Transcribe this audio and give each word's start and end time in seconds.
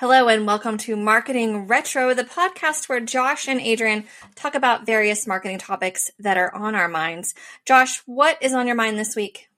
Hello 0.00 0.28
and 0.28 0.46
welcome 0.46 0.78
to 0.78 0.94
Marketing 0.94 1.66
Retro, 1.66 2.14
the 2.14 2.22
podcast 2.22 2.88
where 2.88 3.00
Josh 3.00 3.48
and 3.48 3.60
Adrienne 3.60 4.04
talk 4.36 4.54
about 4.54 4.86
various 4.86 5.26
marketing 5.26 5.58
topics 5.58 6.08
that 6.20 6.36
are 6.36 6.54
on 6.54 6.76
our 6.76 6.86
minds. 6.86 7.34
Josh, 7.66 8.00
what 8.06 8.40
is 8.40 8.54
on 8.54 8.68
your 8.68 8.76
mind 8.76 8.96
this 8.96 9.16
week? 9.16 9.48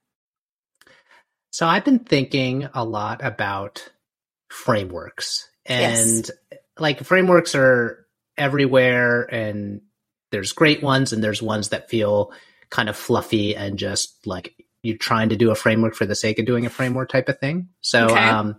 So 1.51 1.67
I've 1.67 1.85
been 1.85 1.99
thinking 1.99 2.71
a 2.73 2.87
lot 2.87 3.23
about 3.23 3.91
frameworks 4.49 5.47
and 5.67 6.27
yes. 6.27 6.31
like 6.79 7.05
frameworks 7.05 7.55
are 7.55 8.07
everywhere 8.39 9.25
and 9.25 9.83
there's 10.31 10.53
great 10.53 10.83
ones 10.83 11.13
and 11.13 11.23
there's 11.23 11.43
ones 11.43 11.69
that 11.69 11.91
feel 11.91 12.33
kind 12.71 12.89
of 12.89 12.97
fluffy 12.97 13.55
and 13.55 13.79
just 13.79 14.27
like 14.27 14.55
you're 14.83 14.97
trying 14.97 15.29
to 15.29 15.37
do 15.37 15.51
a 15.51 15.55
framework 15.55 15.95
for 15.95 16.07
the 16.07 16.15
sake 16.15 16.39
of 16.39 16.47
doing 16.47 16.65
a 16.65 16.71
framework 16.71 17.11
type 17.11 17.29
of 17.29 17.39
thing. 17.39 17.69
So, 17.83 18.07
okay. 18.07 18.15
um, 18.19 18.57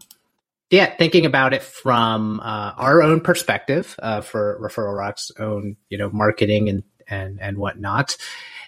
yeah, 0.71 0.95
thinking 0.95 1.25
about 1.25 1.53
it 1.53 1.61
from 1.61 2.39
uh, 2.39 2.71
our 2.77 3.03
own 3.03 3.20
perspective 3.20 3.95
uh, 4.02 4.21
for 4.21 4.57
Referral 4.62 4.98
Rock's 4.98 5.29
own, 5.38 5.75
you 5.89 5.98
know, 5.98 6.09
marketing 6.09 6.70
and 6.70 6.84
and 7.07 7.41
and 7.41 7.57
whatnot, 7.57 8.16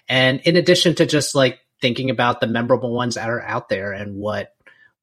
and 0.08 0.40
in 0.40 0.56
addition 0.56 0.94
to 0.96 1.06
just 1.06 1.34
like 1.34 1.60
thinking 1.80 2.10
about 2.10 2.40
the 2.40 2.46
memorable 2.46 2.92
ones 2.92 3.14
that 3.14 3.30
are 3.30 3.42
out 3.42 3.70
there 3.70 3.92
and 3.92 4.16
what 4.16 4.54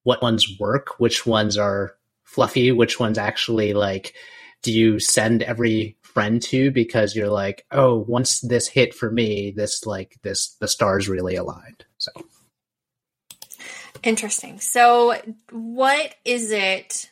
what 0.03 0.21
ones 0.21 0.47
work, 0.59 0.99
which 0.99 1.25
ones 1.25 1.57
are 1.57 1.95
fluffy, 2.23 2.71
which 2.71 2.99
ones 2.99 3.17
actually 3.17 3.73
like 3.73 4.13
do 4.61 4.71
you 4.71 4.99
send 4.99 5.41
every 5.41 5.97
friend 6.03 6.41
to 6.41 6.69
because 6.69 7.15
you're 7.15 7.29
like, 7.29 7.65
oh, 7.71 7.97
once 8.07 8.41
this 8.41 8.67
hit 8.67 8.93
for 8.93 9.09
me, 9.09 9.51
this 9.51 9.87
like 9.87 10.17
this 10.21 10.55
the 10.59 10.67
stars 10.67 11.09
really 11.09 11.35
aligned. 11.35 11.83
So 11.97 12.11
Interesting. 14.03 14.59
So, 14.59 15.15
what 15.51 16.15
is 16.25 16.51
it 16.51 17.11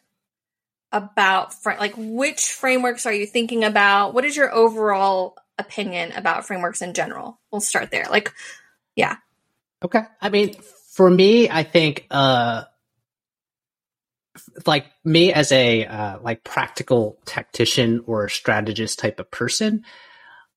about, 0.91 1.53
like, 1.65 1.93
which 1.95 2.51
frameworks 2.51 3.05
are 3.05 3.13
you 3.13 3.25
thinking 3.25 3.63
about? 3.63 4.13
What 4.13 4.25
is 4.25 4.35
your 4.35 4.53
overall 4.53 5.35
opinion 5.57 6.11
about 6.13 6.45
frameworks 6.45 6.81
in 6.81 6.93
general? 6.93 7.39
We'll 7.51 7.61
start 7.61 7.91
there. 7.91 8.05
Like, 8.09 8.33
yeah. 8.95 9.17
Okay. 9.83 10.01
I 10.21 10.29
mean, 10.29 10.55
for 10.93 11.09
me, 11.09 11.49
I 11.49 11.63
think, 11.63 12.07
uh, 12.09 12.63
like 14.65 14.85
me 15.03 15.33
as 15.33 15.51
a 15.51 15.85
uh, 15.85 16.19
like 16.21 16.43
practical 16.43 17.17
tactician 17.25 18.03
or 18.07 18.29
strategist 18.29 18.99
type 18.99 19.19
of 19.19 19.29
person, 19.29 19.85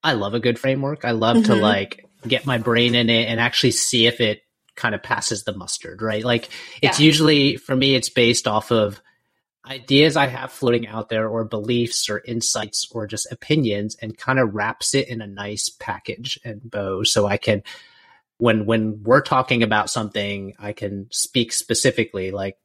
I 0.03 0.15
love 0.15 0.35
a 0.35 0.41
good 0.41 0.59
framework. 0.59 1.05
I 1.05 1.13
love 1.13 1.37
mm-hmm. 1.37 1.53
to 1.53 1.57
like 1.57 2.09
get 2.27 2.47
my 2.47 2.59
brain 2.59 2.95
in 2.95 3.11
it 3.11 3.29
and 3.29 3.41
actually 3.41 3.73
see 3.73 4.07
if 4.07 4.21
it 4.21 4.43
kind 4.75 4.95
of 4.95 5.03
passes 5.03 5.45
the 5.45 5.57
mustard, 5.57 6.03
right? 6.03 6.25
Like 6.25 6.49
it's 6.81 7.01
yeah. 7.01 7.07
usually 7.07 7.57
for 7.57 7.77
me, 7.77 7.95
it's 7.95 8.09
based 8.09 8.47
off 8.49 8.71
of 8.71 9.01
ideas 9.67 10.17
I 10.17 10.27
have 10.27 10.51
floating 10.51 10.87
out 10.87 11.09
there 11.09 11.29
or 11.29 11.45
beliefs 11.45 12.09
or 12.11 12.23
insights 12.25 12.89
or 12.91 13.07
just 13.07 13.31
opinions 13.31 13.97
and 14.01 14.17
kind 14.17 14.39
of 14.39 14.55
wraps 14.55 14.95
it 14.95 15.09
in 15.09 15.21
a 15.21 15.27
nice 15.27 15.69
package 15.69 16.39
and 16.45 16.69
bow 16.69 17.05
so 17.05 17.27
I 17.27 17.37
can 17.37 17.63
when 18.39 18.67
when 18.67 19.03
we're 19.05 19.21
talking 19.21 19.63
about 19.63 19.89
something 19.89 20.55
I 20.59 20.73
can 20.73 21.07
speak 21.13 21.53
specifically 21.53 22.33
like 22.33 22.57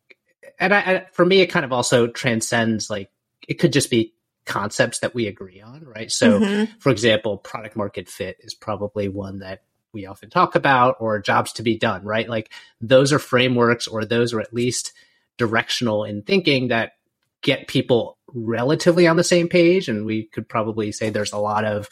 and 0.60 0.74
I, 0.74 0.80
I 0.80 1.06
for 1.12 1.24
me 1.24 1.42
it 1.42 1.48
kind 1.48 1.66
of 1.66 1.72
also 1.72 2.08
transcends 2.08 2.90
like 2.90 3.12
it 3.48 3.56
could 3.56 3.74
just 3.74 3.92
be 3.92 4.14
concepts 4.46 5.00
that 5.00 5.14
we 5.14 5.28
agree 5.28 5.62
on 5.62 5.84
right 5.84 6.12
so 6.12 6.40
mm-hmm. 6.40 6.80
for 6.80 6.90
example 6.90 7.38
product 7.38 7.76
market 7.76 8.10
fit 8.10 8.38
is 8.40 8.56
probably 8.56 9.08
one 9.08 9.40
that 9.40 9.62
we 9.94 10.06
often 10.06 10.30
talk 10.30 10.56
about 10.56 10.98
or 11.00 11.20
jobs 11.20 11.54
to 11.54 11.64
be 11.64 11.78
done, 11.78 12.04
right? 12.04 12.28
Like 12.28 12.52
those 12.82 13.14
are 13.14 13.20
frameworks 13.20 13.88
or 13.88 14.06
those 14.06 14.34
are 14.34 14.42
at 14.42 14.54
least 14.54 14.94
directional 15.38 16.04
in 16.04 16.24
thinking 16.24 16.70
that 16.70 16.94
get 17.42 17.68
people 17.68 18.18
relatively 18.34 19.08
on 19.08 19.16
the 19.16 19.24
same 19.24 19.48
page. 19.48 19.88
And 19.88 20.06
we 20.06 20.24
could 20.24 20.50
probably 20.50 20.92
say 20.92 21.10
there's 21.10 21.34
a 21.34 21.38
lot 21.38 21.66
of, 21.66 21.90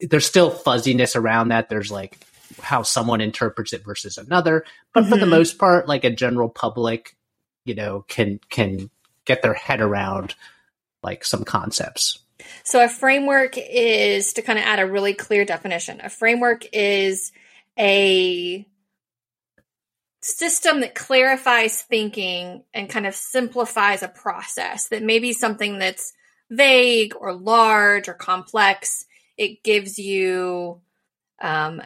there's 0.00 0.26
still 0.26 0.50
fuzziness 0.50 1.16
around 1.16 1.48
that. 1.48 1.68
There's 1.68 1.90
like 1.90 2.18
how 2.60 2.82
someone 2.82 3.20
interprets 3.20 3.72
it 3.72 3.84
versus 3.84 4.18
another. 4.18 4.64
But 4.92 5.02
mm-hmm. 5.02 5.10
for 5.10 5.16
the 5.16 5.22
mm-hmm. 5.22 5.30
most 5.30 5.58
part, 5.58 5.88
like 5.88 6.04
a 6.04 6.10
general 6.10 6.48
public, 6.48 7.16
you 7.64 7.74
know, 7.74 8.04
can, 8.08 8.40
can 8.50 8.90
get 9.24 9.42
their 9.42 9.54
head 9.54 9.80
around 9.80 10.34
like 11.02 11.24
some 11.24 11.44
concepts. 11.44 12.18
So 12.64 12.84
a 12.84 12.88
framework 12.88 13.56
is 13.56 14.34
to 14.34 14.42
kind 14.42 14.58
of 14.58 14.64
add 14.64 14.80
a 14.80 14.86
really 14.86 15.14
clear 15.14 15.44
definition. 15.44 16.00
A 16.02 16.08
framework 16.08 16.66
is 16.72 17.32
a 17.78 18.66
system 20.20 20.80
that 20.80 20.94
clarifies 20.94 21.82
thinking 21.82 22.62
and 22.72 22.88
kind 22.88 23.06
of 23.06 23.14
simplifies 23.14 24.02
a 24.02 24.08
process 24.08 24.88
that 24.88 25.02
may 25.02 25.18
be 25.18 25.32
something 25.32 25.78
that's 25.78 26.12
vague 26.50 27.14
or 27.18 27.32
large 27.34 28.08
or 28.08 28.14
complex. 28.14 29.04
It 29.36 29.64
gives 29.64 29.98
you 29.98 30.80
um, 31.40 31.82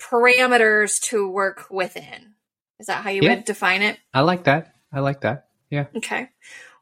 parameters 0.00 1.00
to 1.02 1.28
work 1.28 1.66
within. 1.70 2.34
Is 2.78 2.86
that 2.86 3.02
how 3.02 3.10
you 3.10 3.22
yeah. 3.22 3.34
would 3.34 3.44
define 3.44 3.82
it? 3.82 3.98
I 4.12 4.20
like 4.20 4.44
that. 4.44 4.74
I 4.92 5.00
like 5.00 5.22
that. 5.22 5.48
Yeah. 5.70 5.86
Okay. 5.96 6.30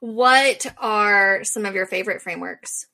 What 0.00 0.66
are 0.78 1.44
some 1.44 1.66
of 1.66 1.74
your 1.74 1.86
favorite 1.86 2.22
frameworks? 2.22 2.86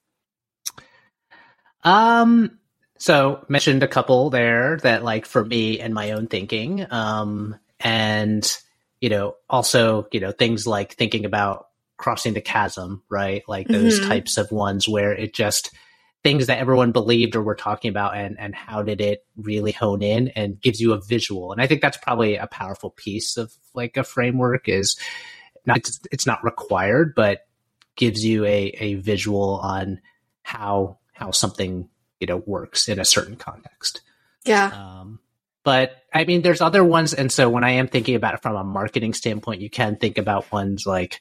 Um, 1.83 2.59
so 2.99 3.45
mentioned 3.49 3.83
a 3.83 3.89
couple 3.89 4.31
there 4.31 4.79
that 4.79 5.03
like 5.03 5.27
for 5.27 5.45
me 5.45 5.81
and 5.81 5.95
my 5.95 6.13
own 6.13 6.27
thinking, 6.27 6.87
um, 6.91 7.57
and 7.79 8.59
you 9.01 9.09
know, 9.09 9.37
also 9.49 10.07
you 10.13 10.21
know 10.21 10.33
things 10.33 10.67
like 10.67 10.95
thinking 10.95 11.25
about 11.25 11.69
crossing 11.97 12.35
the 12.35 12.41
chasm, 12.41 13.03
right? 13.09 13.43
Like 13.49 13.69
those 13.69 14.01
mm-hmm. 14.01 14.09
types 14.09 14.39
of 14.39 14.51
ones 14.51 14.89
where 14.89 15.13
it 15.13 15.35
just 15.35 15.71
things 16.23 16.47
that 16.47 16.59
everyone 16.59 16.93
believed 16.93 17.35
or 17.35 17.43
were 17.43 17.55
talking 17.55 17.89
about 17.89 18.17
and 18.17 18.39
and 18.39 18.55
how 18.55 18.83
did 18.83 19.01
it 19.01 19.25
really 19.37 19.73
hone 19.73 20.03
in 20.03 20.29
and 20.29 20.61
gives 20.61 20.81
you 20.81 20.93
a 20.93 21.01
visual 21.01 21.53
and 21.53 21.61
i 21.61 21.67
think 21.67 21.81
that's 21.81 21.97
probably 21.97 22.37
a 22.37 22.47
powerful 22.47 22.91
piece 22.91 23.37
of 23.37 23.53
like 23.75 23.97
a 23.97 24.05
framework 24.05 24.69
is 24.69 24.97
not 25.65 25.79
it's, 25.79 26.01
it's 26.12 26.27
not 26.27 26.45
required 26.45 27.15
but 27.15 27.47
gives 27.97 28.25
you 28.25 28.45
a 28.45 28.75
a 28.79 28.95
visual 28.95 29.59
on 29.62 30.01
how 30.43 30.99
how 31.20 31.31
something 31.31 31.88
you 32.19 32.26
know 32.26 32.38
works 32.38 32.88
in 32.88 32.98
a 32.98 33.04
certain 33.04 33.36
context. 33.36 34.00
Yeah. 34.44 34.70
Um, 34.72 35.20
but 35.62 35.97
I 36.12 36.25
mean, 36.25 36.42
there's 36.42 36.62
other 36.62 36.82
ones, 36.82 37.12
and 37.12 37.31
so 37.31 37.50
when 37.50 37.64
I 37.64 37.72
am 37.72 37.88
thinking 37.88 38.14
about 38.14 38.34
it 38.34 38.42
from 38.42 38.56
a 38.56 38.64
marketing 38.64 39.12
standpoint, 39.12 39.60
you 39.60 39.70
can 39.70 39.97
think 39.97 40.16
about 40.16 40.50
ones 40.50 40.86
like, 40.86 41.20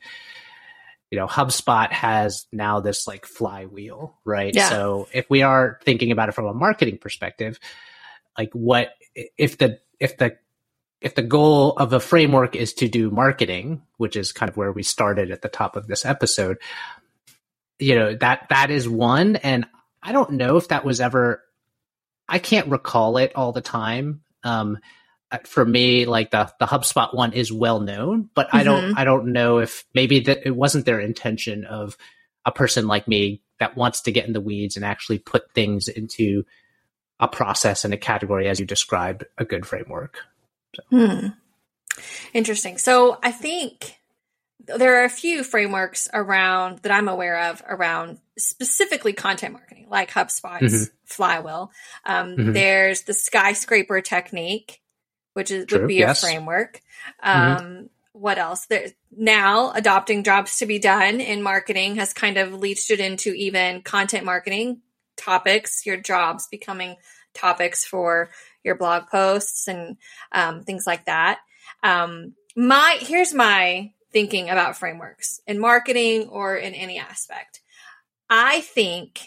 you 1.11 1.19
know, 1.19 1.27
HubSpot 1.27 1.91
has 1.91 2.47
now 2.51 2.79
this 2.79 3.05
like 3.05 3.25
flywheel, 3.25 4.17
right? 4.23 4.55
Yeah. 4.55 4.69
So 4.69 5.09
if 5.13 5.29
we 5.29 5.41
are 5.41 5.79
thinking 5.83 6.11
about 6.11 6.29
it 6.29 6.35
from 6.35 6.45
a 6.45 6.53
marketing 6.53 6.99
perspective, 6.99 7.59
like 8.37 8.51
what 8.53 8.93
if 9.37 9.57
the 9.57 9.79
if 9.99 10.17
the 10.17 10.37
if 11.01 11.15
the 11.15 11.21
goal 11.21 11.73
of 11.73 11.93
a 11.93 11.99
framework 11.99 12.55
is 12.55 12.73
to 12.75 12.87
do 12.87 13.11
marketing, 13.11 13.81
which 13.97 14.15
is 14.15 14.31
kind 14.31 14.49
of 14.49 14.57
where 14.57 14.71
we 14.71 14.83
started 14.83 15.31
at 15.31 15.41
the 15.41 15.49
top 15.49 15.75
of 15.75 15.87
this 15.87 16.05
episode, 16.05 16.57
you 17.77 17.95
know 17.95 18.15
that 18.15 18.47
that 18.49 18.71
is 18.71 18.87
one, 18.87 19.35
and 19.37 19.65
I 20.01 20.11
don't 20.11 20.31
know 20.31 20.57
if 20.57 20.69
that 20.69 20.85
was 20.85 21.01
ever. 21.01 21.43
I 22.27 22.39
can't 22.39 22.67
recall 22.67 23.17
it 23.17 23.33
all 23.35 23.51
the 23.51 23.61
time. 23.61 24.21
Um, 24.43 24.77
uh, 25.31 25.39
for 25.43 25.63
me, 25.63 26.05
like 26.05 26.31
the 26.31 26.51
the 26.59 26.65
HubSpot 26.65 27.13
one 27.13 27.33
is 27.33 27.51
well 27.51 27.79
known, 27.79 28.29
but 28.33 28.47
mm-hmm. 28.47 28.57
I 28.57 28.63
don't 28.63 28.83
mm-hmm. 28.83 28.97
I 28.97 29.03
don't 29.03 29.33
know 29.33 29.59
if 29.59 29.85
maybe 29.93 30.21
that 30.21 30.45
it 30.45 30.55
wasn't 30.55 30.85
their 30.85 30.99
intention 30.99 31.65
of 31.65 31.97
a 32.45 32.51
person 32.51 32.87
like 32.87 33.07
me 33.07 33.41
that 33.59 33.75
wants 33.75 34.01
to 34.01 34.11
get 34.11 34.25
in 34.25 34.33
the 34.33 34.41
weeds 34.41 34.75
and 34.75 34.85
actually 34.85 35.19
put 35.19 35.51
things 35.53 35.87
into 35.87 36.45
a 37.19 37.27
process 37.27 37.83
and 37.83 37.93
a 37.93 37.97
category 37.97 38.47
as 38.47 38.59
you 38.59 38.65
described 38.65 39.25
a 39.37 39.45
good 39.45 39.65
framework. 39.65 40.19
So. 40.75 40.83
Hmm. 40.89 41.27
Interesting. 42.33 42.77
So 42.77 43.19
I 43.21 43.31
think 43.31 43.98
there 44.77 45.01
are 45.01 45.05
a 45.05 45.09
few 45.09 45.43
frameworks 45.43 46.07
around 46.13 46.79
that 46.79 46.91
I'm 46.91 47.07
aware 47.07 47.49
of 47.49 47.61
around 47.67 48.19
specifically 48.37 49.13
content 49.13 49.53
marketing, 49.53 49.87
like 49.89 50.11
HubSpot's 50.11 50.73
mm-hmm. 50.73 50.93
Flywheel. 51.05 51.71
Um, 52.05 52.35
mm-hmm. 52.35 52.53
There's 52.53 53.03
the 53.03 53.13
skyscraper 53.13 54.01
technique, 54.01 54.81
which 55.33 55.51
is 55.51 55.65
True, 55.65 55.79
would 55.79 55.87
be 55.87 55.95
yes. 55.95 56.21
a 56.21 56.27
framework. 56.27 56.81
Mm-hmm. 57.23 57.39
Um, 57.39 57.57
mm-hmm. 57.57 57.83
What 58.13 58.37
else? 58.37 58.65
There's 58.65 58.91
now 59.11 59.71
adopting 59.71 60.23
jobs 60.23 60.57
to 60.57 60.65
be 60.65 60.79
done 60.79 61.21
in 61.21 61.41
marketing 61.41 61.95
has 61.95 62.13
kind 62.13 62.37
of 62.37 62.53
leached 62.53 62.91
it 62.91 62.99
into 62.99 63.33
even 63.33 63.81
content 63.81 64.25
marketing 64.25 64.81
topics, 65.15 65.85
your 65.85 65.97
jobs 65.97 66.47
becoming 66.47 66.95
topics 67.33 67.85
for 67.85 68.29
your 68.63 68.75
blog 68.75 69.07
posts 69.07 69.67
and 69.67 69.97
um, 70.31 70.63
things 70.63 70.85
like 70.85 71.05
that. 71.05 71.39
Um, 71.83 72.33
my 72.55 72.97
here's 72.99 73.33
my 73.33 73.91
thinking 74.11 74.49
about 74.49 74.77
frameworks 74.77 75.41
in 75.47 75.59
marketing 75.59 76.27
or 76.29 76.55
in 76.55 76.73
any 76.73 76.97
aspect. 76.99 77.61
I 78.29 78.61
think 78.61 79.21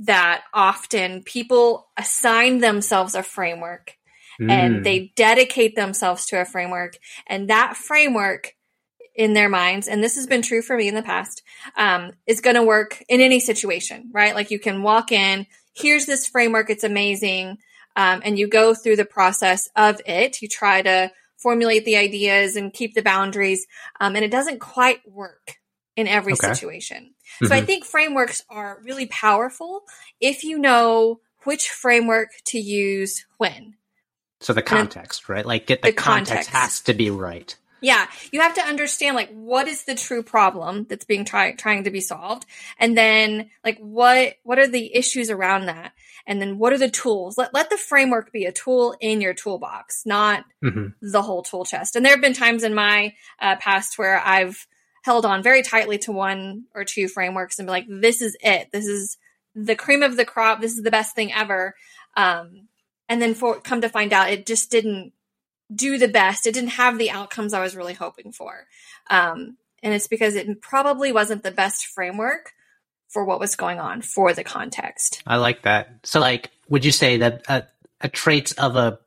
that 0.00 0.42
often 0.52 1.22
people 1.22 1.88
assign 1.96 2.58
themselves 2.58 3.14
a 3.14 3.22
framework 3.22 3.96
mm. 4.40 4.50
and 4.50 4.84
they 4.84 5.12
dedicate 5.16 5.76
themselves 5.76 6.26
to 6.26 6.40
a 6.40 6.44
framework 6.44 6.96
and 7.26 7.48
that 7.48 7.76
framework 7.76 8.54
in 9.14 9.32
their 9.32 9.48
minds, 9.48 9.86
and 9.86 10.02
this 10.02 10.16
has 10.16 10.26
been 10.26 10.42
true 10.42 10.60
for 10.60 10.76
me 10.76 10.88
in 10.88 10.94
the 10.96 11.02
past, 11.02 11.42
um, 11.76 12.10
is 12.26 12.40
going 12.40 12.56
to 12.56 12.64
work 12.64 13.00
in 13.08 13.20
any 13.20 13.38
situation, 13.38 14.10
right? 14.12 14.34
Like 14.34 14.50
you 14.50 14.58
can 14.58 14.82
walk 14.82 15.12
in, 15.12 15.46
here's 15.72 16.06
this 16.06 16.26
framework, 16.26 16.68
it's 16.68 16.84
amazing. 16.84 17.58
Um, 17.96 18.22
and 18.24 18.36
you 18.36 18.48
go 18.48 18.74
through 18.74 18.96
the 18.96 19.04
process 19.04 19.68
of 19.76 20.00
it. 20.04 20.42
You 20.42 20.48
try 20.48 20.82
to 20.82 21.12
formulate 21.36 21.84
the 21.84 21.96
ideas 21.96 22.56
and 22.56 22.72
keep 22.72 22.94
the 22.94 23.02
boundaries. 23.02 23.66
Um, 24.00 24.16
and 24.16 24.24
it 24.24 24.30
doesn't 24.30 24.60
quite 24.60 25.00
work 25.08 25.56
in 25.96 26.08
every 26.08 26.32
okay. 26.34 26.52
situation. 26.52 27.14
Mm-hmm. 27.14 27.46
So 27.46 27.54
I 27.54 27.58
mm-hmm. 27.58 27.66
think 27.66 27.84
frameworks 27.84 28.42
are 28.48 28.80
really 28.82 29.06
powerful 29.06 29.82
if 30.20 30.44
you 30.44 30.58
know 30.58 31.20
which 31.44 31.68
framework 31.68 32.30
to 32.46 32.58
use 32.58 33.24
when. 33.38 33.74
So 34.40 34.52
the 34.52 34.62
context, 34.62 35.28
right? 35.28 35.46
Like 35.46 35.66
get 35.66 35.82
the, 35.82 35.88
the 35.88 35.94
context. 35.94 36.30
context 36.30 36.50
has 36.50 36.80
to 36.82 36.94
be 36.94 37.10
right. 37.10 37.56
Yeah, 37.80 38.06
you 38.32 38.40
have 38.40 38.54
to 38.54 38.62
understand 38.62 39.14
like 39.14 39.30
what 39.30 39.68
is 39.68 39.84
the 39.84 39.94
true 39.94 40.22
problem 40.22 40.86
that's 40.88 41.04
being 41.04 41.26
try- 41.26 41.52
trying 41.52 41.84
to 41.84 41.90
be 41.90 42.00
solved, 42.00 42.46
and 42.78 42.96
then 42.96 43.50
like 43.62 43.78
what 43.78 44.34
what 44.42 44.58
are 44.58 44.66
the 44.66 44.94
issues 44.94 45.28
around 45.28 45.66
that, 45.66 45.92
and 46.26 46.40
then 46.40 46.58
what 46.58 46.72
are 46.72 46.78
the 46.78 46.90
tools? 46.90 47.36
Let 47.36 47.52
let 47.52 47.70
the 47.70 47.76
framework 47.76 48.32
be 48.32 48.44
a 48.44 48.52
tool 48.52 48.96
in 49.00 49.20
your 49.20 49.34
toolbox, 49.34 50.04
not 50.06 50.44
mm-hmm. 50.62 50.88
the 51.00 51.22
whole 51.22 51.42
tool 51.42 51.64
chest. 51.64 51.96
And 51.96 52.04
there 52.04 52.12
have 52.12 52.22
been 52.22 52.34
times 52.34 52.62
in 52.62 52.74
my 52.74 53.14
uh, 53.40 53.56
past 53.56 53.98
where 53.98 54.20
I've 54.20 54.66
held 55.02 55.26
on 55.26 55.42
very 55.42 55.62
tightly 55.62 55.98
to 55.98 56.12
one 56.12 56.64
or 56.74 56.84
two 56.84 57.08
frameworks 57.08 57.58
and 57.58 57.66
be 57.66 57.72
like, 57.72 57.86
"This 57.88 58.22
is 58.22 58.36
it. 58.40 58.68
This 58.72 58.86
is 58.86 59.18
the 59.54 59.76
cream 59.76 60.02
of 60.02 60.16
the 60.16 60.24
crop. 60.24 60.60
This 60.60 60.72
is 60.72 60.82
the 60.82 60.90
best 60.90 61.14
thing 61.14 61.32
ever." 61.32 61.74
Um, 62.16 62.68
and 63.08 63.20
then 63.20 63.34
for 63.34 63.60
come 63.60 63.82
to 63.82 63.88
find 63.90 64.12
out, 64.12 64.30
it 64.30 64.46
just 64.46 64.70
didn't 64.70 65.12
do 65.74 65.98
the 65.98 66.08
best. 66.08 66.46
It 66.46 66.54
didn't 66.54 66.70
have 66.70 66.98
the 66.98 67.10
outcomes 67.10 67.52
I 67.52 67.62
was 67.62 67.76
really 67.76 67.94
hoping 67.94 68.32
for. 68.32 68.66
Um, 69.10 69.58
and 69.82 69.92
it's 69.92 70.08
because 70.08 70.34
it 70.34 70.62
probably 70.62 71.12
wasn't 71.12 71.42
the 71.42 71.50
best 71.50 71.86
framework 71.86 72.53
for 73.14 73.24
what 73.24 73.38
was 73.38 73.54
going 73.54 73.78
on 73.78 74.02
for 74.02 74.34
the 74.34 74.44
context. 74.44 75.22
I 75.24 75.36
like 75.36 75.62
that. 75.62 76.00
So, 76.02 76.20
like, 76.20 76.50
would 76.68 76.84
you 76.84 76.90
say 76.90 77.18
that 77.18 77.44
a, 77.48 77.62
a 78.00 78.08
traits 78.08 78.52
of 78.52 78.76
a 78.76 78.98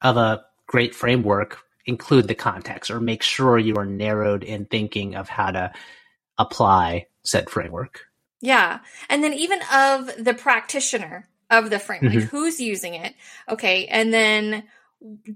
of 0.00 0.16
a 0.16 0.44
great 0.66 0.94
framework 0.94 1.58
include 1.84 2.28
the 2.28 2.34
context, 2.34 2.90
or 2.90 3.00
make 3.00 3.22
sure 3.22 3.58
you 3.58 3.74
are 3.76 3.84
narrowed 3.84 4.44
in 4.44 4.64
thinking 4.66 5.16
of 5.16 5.28
how 5.28 5.50
to 5.50 5.72
apply 6.38 7.06
said 7.24 7.50
framework? 7.50 8.02
Yeah, 8.40 8.78
and 9.10 9.24
then 9.24 9.34
even 9.34 9.60
of 9.72 10.24
the 10.24 10.34
practitioner 10.34 11.28
of 11.50 11.70
the 11.70 11.80
framework, 11.80 12.12
mm-hmm. 12.12 12.26
who's 12.28 12.60
using 12.60 12.94
it? 12.94 13.14
Okay, 13.48 13.86
and 13.86 14.14
then 14.14 14.62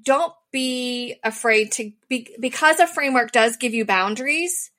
don't 0.05 0.33
be 0.53 1.17
afraid 1.25 1.73
to 1.73 1.93
be 2.09 2.29
because 2.39 2.79
a 2.79 2.87
framework 2.87 3.33
does 3.33 3.57
give 3.57 3.75
you 3.75 3.85
boundaries 3.85 4.71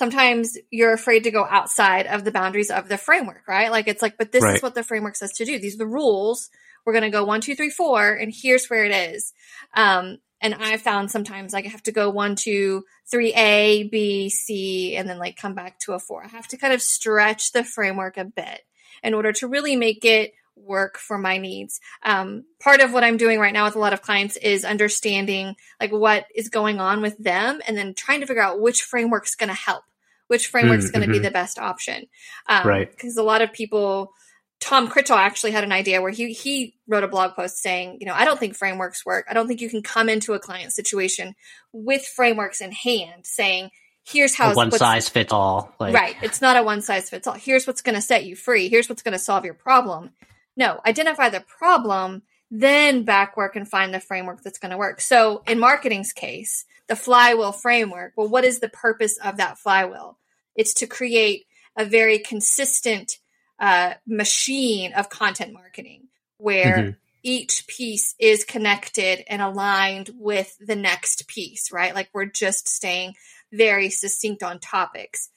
sometimes 0.00 0.56
you're 0.70 0.94
afraid 0.94 1.24
to 1.24 1.30
go 1.30 1.44
outside 1.44 2.06
of 2.06 2.24
the 2.24 2.30
boundaries 2.30 2.70
of 2.70 2.88
the 2.88 2.96
framework 2.96 3.46
right? 3.46 3.70
Like 3.70 3.86
it's 3.86 4.00
like 4.00 4.16
but 4.16 4.32
this 4.32 4.42
right. 4.42 4.56
is 4.56 4.62
what 4.62 4.74
the 4.74 4.82
framework 4.82 5.14
says 5.14 5.32
to 5.34 5.44
do. 5.44 5.58
These 5.58 5.74
are 5.74 5.84
the 5.84 5.86
rules. 5.86 6.48
We're 6.86 6.94
going 6.94 7.04
to 7.04 7.10
go 7.10 7.26
one 7.26 7.42
two 7.42 7.54
three 7.54 7.68
four 7.68 8.14
and 8.14 8.32
here's 8.34 8.68
where 8.68 8.86
it 8.86 9.12
is. 9.12 9.34
Um 9.74 10.16
and 10.42 10.54
i 10.54 10.78
found 10.78 11.10
sometimes 11.10 11.52
like 11.52 11.66
i 11.66 11.68
have 11.68 11.82
to 11.82 11.92
go 11.92 12.08
one 12.08 12.34
two 12.34 12.82
three 13.10 13.34
a 13.34 13.82
b 13.82 14.30
c 14.30 14.96
and 14.96 15.06
then 15.06 15.18
like 15.18 15.36
come 15.36 15.54
back 15.54 15.78
to 15.80 15.92
a 15.92 15.98
four. 15.98 16.24
I 16.24 16.28
have 16.28 16.48
to 16.48 16.56
kind 16.56 16.72
of 16.72 16.80
stretch 16.80 17.52
the 17.52 17.62
framework 17.62 18.16
a 18.16 18.24
bit 18.24 18.62
in 19.02 19.12
order 19.12 19.32
to 19.34 19.48
really 19.48 19.76
make 19.76 20.06
it 20.06 20.32
work 20.56 20.98
for 20.98 21.18
my 21.18 21.38
needs. 21.38 21.80
Um, 22.02 22.44
part 22.58 22.80
of 22.80 22.92
what 22.92 23.04
I'm 23.04 23.16
doing 23.16 23.38
right 23.38 23.52
now 23.52 23.64
with 23.64 23.76
a 23.76 23.78
lot 23.78 23.92
of 23.92 24.02
clients 24.02 24.36
is 24.36 24.64
understanding 24.64 25.56
like 25.80 25.92
what 25.92 26.26
is 26.34 26.48
going 26.48 26.80
on 26.80 27.00
with 27.02 27.16
them 27.18 27.60
and 27.66 27.76
then 27.76 27.94
trying 27.94 28.20
to 28.20 28.26
figure 28.26 28.42
out 28.42 28.60
which 28.60 28.82
framework's 28.82 29.34
going 29.34 29.48
to 29.48 29.54
help, 29.54 29.84
which 30.30 30.46
framework's 30.46 30.90
mm, 30.90 30.92
going 30.92 31.02
to 31.02 31.08
be 31.08 31.14
mm-hmm. 31.14 31.24
the 31.24 31.30
best 31.32 31.58
option. 31.58 32.06
Um, 32.46 32.64
right. 32.64 32.88
Because 32.88 33.16
a 33.16 33.22
lot 33.24 33.42
of 33.42 33.52
people, 33.52 34.12
Tom 34.60 34.86
Critchlow 34.86 35.16
actually 35.16 35.50
had 35.50 35.64
an 35.64 35.72
idea 35.72 36.00
where 36.00 36.12
he 36.12 36.32
he 36.32 36.76
wrote 36.86 37.02
a 37.02 37.08
blog 37.08 37.34
post 37.34 37.58
saying, 37.58 37.98
you 37.98 38.06
know, 38.06 38.14
I 38.14 38.24
don't 38.24 38.38
think 38.38 38.54
frameworks 38.54 39.04
work. 39.04 39.26
I 39.28 39.34
don't 39.34 39.48
think 39.48 39.60
you 39.60 39.68
can 39.68 39.82
come 39.82 40.08
into 40.08 40.34
a 40.34 40.38
client 40.38 40.72
situation 40.72 41.34
with 41.72 42.06
frameworks 42.06 42.60
in 42.60 42.70
hand 42.70 43.26
saying, 43.26 43.70
here's 44.04 44.36
how 44.36 44.54
one 44.54 44.70
size 44.70 45.08
fits 45.08 45.32
all. 45.32 45.74
Like. 45.80 45.94
Right. 45.94 46.14
It's 46.22 46.40
not 46.40 46.56
a 46.56 46.62
one 46.62 46.82
size 46.82 47.10
fits 47.10 47.26
all. 47.26 47.34
Here's 47.34 47.66
what's 47.66 47.82
going 47.82 47.96
to 47.96 48.00
set 48.00 48.24
you 48.24 48.36
free. 48.36 48.68
Here's 48.68 48.88
what's 48.88 49.02
going 49.02 49.14
to 49.14 49.18
solve 49.18 49.44
your 49.44 49.54
problem. 49.54 50.10
No, 50.56 50.78
identify 50.86 51.30
the 51.30 51.44
problem, 51.58 52.22
then 52.52 53.02
back 53.02 53.36
work 53.36 53.56
and 53.56 53.68
find 53.68 53.92
the 53.92 53.98
framework 53.98 54.44
that's 54.44 54.58
going 54.60 54.70
to 54.70 54.78
work. 54.78 55.00
So 55.00 55.42
in 55.48 55.58
marketing's 55.58 56.12
case, 56.12 56.66
the 56.86 56.96
flywheel 56.96 57.52
framework, 57.52 58.12
well, 58.16 58.28
what 58.28 58.44
is 58.44 58.58
the 58.58 58.68
purpose 58.68 59.16
of 59.18 59.38
that 59.38 59.58
flywheel? 59.58 60.18
It's 60.60 60.74
to 60.74 60.86
create 60.86 61.46
a 61.74 61.86
very 61.86 62.18
consistent 62.18 63.16
uh, 63.58 63.94
machine 64.06 64.92
of 64.92 65.08
content 65.08 65.54
marketing 65.54 66.08
where 66.36 66.76
mm-hmm. 66.76 66.90
each 67.22 67.66
piece 67.66 68.14
is 68.18 68.44
connected 68.44 69.24
and 69.26 69.40
aligned 69.40 70.10
with 70.18 70.54
the 70.60 70.76
next 70.76 71.26
piece, 71.28 71.72
right? 71.72 71.94
Like 71.94 72.10
we're 72.12 72.26
just 72.26 72.68
staying 72.68 73.14
very 73.50 73.88
succinct 73.88 74.42
on 74.42 74.58
topics. 74.58 75.30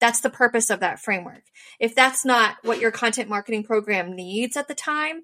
That's 0.00 0.20
the 0.20 0.30
purpose 0.30 0.70
of 0.70 0.78
that 0.78 1.00
framework. 1.00 1.42
If 1.80 1.96
that's 1.96 2.24
not 2.24 2.54
what 2.62 2.78
your 2.78 2.92
content 2.92 3.28
marketing 3.28 3.64
program 3.64 4.14
needs 4.14 4.56
at 4.56 4.68
the 4.68 4.76
time, 4.76 5.22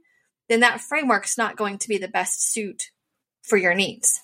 then 0.49 0.61
that 0.61 0.81
framework's 0.81 1.39
not 1.39 1.57
going 1.57 1.79
to 1.79 1.89
be 1.89 1.99
the 1.99 2.09
best 2.09 2.53
suit 2.53 2.91
for 3.43 3.57
your 3.57 3.75
needs. 3.75 4.21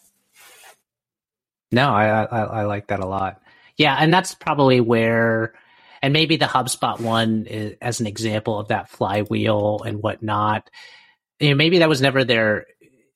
No, 1.70 1.88
I, 1.88 2.24
I, 2.24 2.42
I 2.42 2.62
like 2.64 2.88
that 2.88 2.98
a 2.98 3.06
lot. 3.06 3.40
Yeah, 3.80 3.96
and 3.98 4.12
that's 4.12 4.34
probably 4.34 4.82
where, 4.82 5.54
and 6.02 6.12
maybe 6.12 6.36
the 6.36 6.44
HubSpot 6.44 7.00
one 7.00 7.46
is, 7.46 7.76
as 7.80 7.98
an 7.98 8.06
example 8.06 8.58
of 8.58 8.68
that 8.68 8.90
flywheel 8.90 9.80
and 9.86 10.02
whatnot. 10.02 10.68
You 11.38 11.48
know, 11.48 11.56
maybe 11.56 11.78
that 11.78 11.88
was 11.88 12.02
never 12.02 12.22
there. 12.22 12.66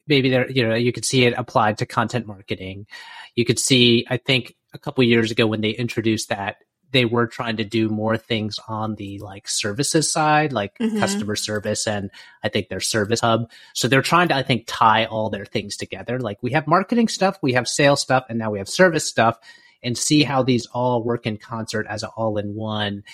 Maybe 0.07 0.31
there, 0.31 0.51
you 0.51 0.67
know, 0.67 0.75
you 0.75 0.91
could 0.91 1.05
see 1.05 1.27
it 1.27 1.35
applied 1.37 1.79
to 1.79 1.87
content 1.87 2.27
marketing. 2.27 2.87
You 3.35 3.45
could 3.45 3.59
see, 3.59 4.07
I 4.09 4.17
think, 4.17 4.55
a 4.73 4.79
couple 4.79 5.05
years 5.05 5.31
ago 5.31 5.47
when 5.47 5.61
they 5.61 5.69
introduced 5.69 6.31
that 6.31 6.57
they 6.93 7.05
were 7.05 7.27
trying 7.27 7.59
to 7.59 7.65
do 7.65 7.91
more 7.91 8.17
things 8.17 8.59
on 8.67 8.95
the 8.95 9.19
like 9.19 9.47
services 9.47 10.11
side, 10.11 10.55
like 10.55 10.79
mm-hmm. 10.79 10.99
customer 10.99 11.37
service 11.37 11.87
and 11.87 12.11
I 12.43 12.49
think 12.49 12.71
their 12.71 12.81
service 12.81 13.21
hub. 13.21 13.51
So 13.75 13.87
they're 13.87 14.01
trying 14.01 14.29
to, 14.29 14.35
I 14.35 14.43
think, 14.43 14.65
tie 14.67 15.05
all 15.05 15.29
their 15.29 15.45
things 15.45 15.77
together. 15.77 16.21
Like 16.21 16.43
we 16.43 16.53
have 16.53 16.67
marketing 16.67 17.09
stuff, 17.09 17.37
we 17.43 17.53
have 17.53 17.69
sales 17.69 18.01
stuff, 18.01 18.25
and 18.31 18.39
now 18.39 18.51
we 18.51 18.61
have 18.61 18.69
service 18.71 19.07
stuff 19.07 19.39
and 19.85 19.97
see 19.97 20.23
how 20.23 20.43
these 20.43 20.67
all 20.67 21.03
work 21.03 21.27
in 21.27 21.37
concert 21.37 21.87
as 21.89 22.03
an 22.03 22.11
all 22.17 22.39
in 22.39 22.55
one. 22.55 23.05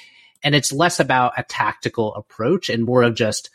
And 0.43 0.55
it's 0.55 0.73
less 0.73 1.01
about 1.01 1.35
a 1.37 1.43
tactical 1.43 2.15
approach 2.15 2.71
and 2.71 2.85
more 2.85 3.03
of 3.03 3.15
just 3.15 3.51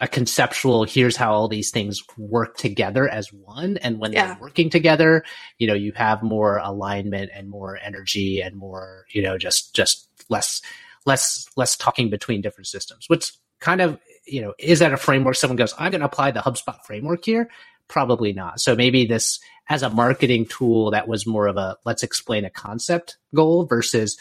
a 0.00 0.08
conceptual 0.08 0.84
here's 0.84 1.16
how 1.16 1.32
all 1.32 1.48
these 1.48 1.70
things 1.70 2.02
work 2.18 2.56
together 2.56 3.08
as 3.08 3.32
one 3.32 3.78
and 3.78 3.98
when 3.98 4.12
yeah. 4.12 4.26
they're 4.26 4.38
working 4.40 4.68
together 4.68 5.24
you 5.58 5.66
know 5.66 5.74
you 5.74 5.92
have 5.92 6.22
more 6.22 6.58
alignment 6.58 7.30
and 7.34 7.48
more 7.48 7.78
energy 7.82 8.40
and 8.42 8.56
more 8.56 9.06
you 9.10 9.22
know 9.22 9.38
just 9.38 9.74
just 9.74 10.08
less 10.28 10.60
less 11.06 11.46
less 11.56 11.76
talking 11.76 12.10
between 12.10 12.42
different 12.42 12.66
systems 12.66 13.08
which 13.08 13.32
kind 13.60 13.80
of 13.80 13.98
you 14.26 14.42
know 14.42 14.52
is 14.58 14.80
that 14.80 14.92
a 14.92 14.98
framework 14.98 15.34
someone 15.34 15.56
goes 15.56 15.74
i'm 15.78 15.90
going 15.90 16.00
to 16.00 16.06
apply 16.06 16.30
the 16.30 16.40
hubspot 16.40 16.84
framework 16.84 17.24
here 17.24 17.48
probably 17.88 18.32
not 18.32 18.60
so 18.60 18.74
maybe 18.74 19.06
this 19.06 19.38
as 19.68 19.82
a 19.82 19.90
marketing 19.90 20.46
tool 20.46 20.90
that 20.90 21.08
was 21.08 21.26
more 21.26 21.46
of 21.46 21.56
a 21.56 21.76
let's 21.84 22.02
explain 22.02 22.44
a 22.44 22.50
concept 22.50 23.16
goal 23.34 23.64
versus 23.66 24.16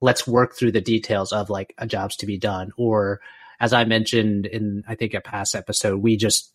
let's 0.00 0.26
work 0.26 0.54
through 0.54 0.72
the 0.72 0.80
details 0.80 1.32
of 1.32 1.50
like 1.50 1.74
a 1.78 1.86
jobs 1.86 2.16
to 2.16 2.26
be 2.26 2.38
done 2.38 2.72
or 2.76 3.20
as 3.62 3.72
I 3.72 3.84
mentioned 3.84 4.44
in 4.44 4.82
I 4.88 4.96
think 4.96 5.14
a 5.14 5.20
past 5.20 5.54
episode, 5.54 6.02
we 6.02 6.16
just 6.16 6.52